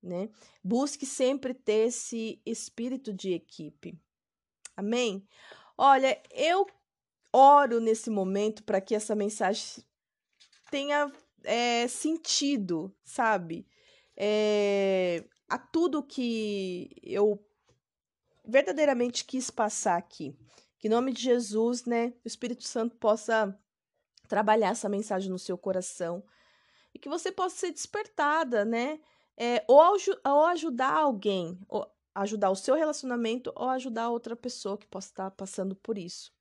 [0.03, 0.29] né?
[0.63, 3.99] Busque sempre ter esse espírito de equipe.
[4.77, 5.27] Amém?
[5.75, 6.67] Olha, eu
[7.33, 9.83] oro nesse momento para que essa mensagem
[10.69, 11.11] tenha
[11.43, 13.67] é, sentido, sabe?
[14.15, 17.43] É, a tudo que eu
[18.45, 20.37] verdadeiramente quis passar aqui.
[20.77, 23.59] Que em nome de Jesus, né, o Espírito Santo possa
[24.27, 26.23] trabalhar essa mensagem no seu coração
[26.93, 28.99] e que você possa ser despertada, né?
[29.35, 31.87] É, ou, ou ajudar alguém, ou
[32.21, 36.35] ajudar o seu relacionamento ou ajudar outra pessoa que possa estar passando por isso.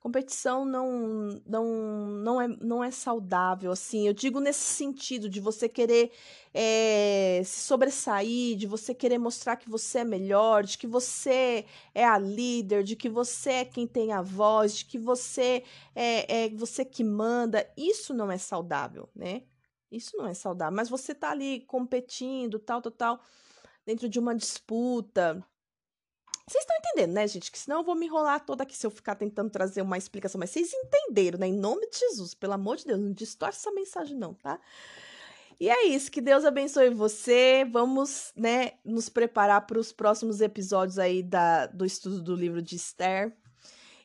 [0.00, 4.06] Competição não, não, não, é, não é saudável, assim.
[4.06, 6.12] Eu digo nesse sentido de você querer
[6.54, 12.04] é, se sobressair, de você querer mostrar que você é melhor, de que você é
[12.04, 15.64] a líder, de que você é quem tem a voz, de que você
[15.96, 17.68] é, é você que manda.
[17.76, 19.42] Isso não é saudável, né?
[19.90, 20.76] Isso não é saudável.
[20.76, 23.20] Mas você tá ali competindo, tal, tal, tal
[23.88, 25.42] dentro de uma disputa.
[26.46, 27.50] Vocês estão entendendo, né, gente?
[27.50, 30.38] Que senão eu vou me enrolar toda aqui se eu ficar tentando trazer uma explicação.
[30.38, 31.46] Mas vocês entenderam, né?
[31.46, 34.60] Em nome de Jesus, pelo amor de Deus, não distorce essa mensagem, não, tá?
[35.58, 37.66] E é isso, que Deus abençoe você.
[37.72, 42.76] Vamos, né, nos preparar para os próximos episódios aí da, do estudo do livro de
[42.76, 43.34] Esther.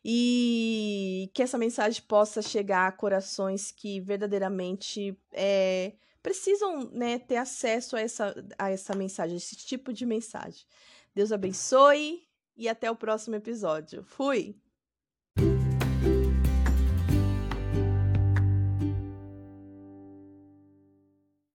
[0.04, 5.92] E que essa mensagem possa chegar a corações que verdadeiramente é,
[6.24, 10.66] precisam né, ter acesso a essa, a essa mensagem, esse tipo de mensagem.
[11.14, 14.04] Deus abençoe e até o próximo episódio.
[14.04, 14.56] Fui!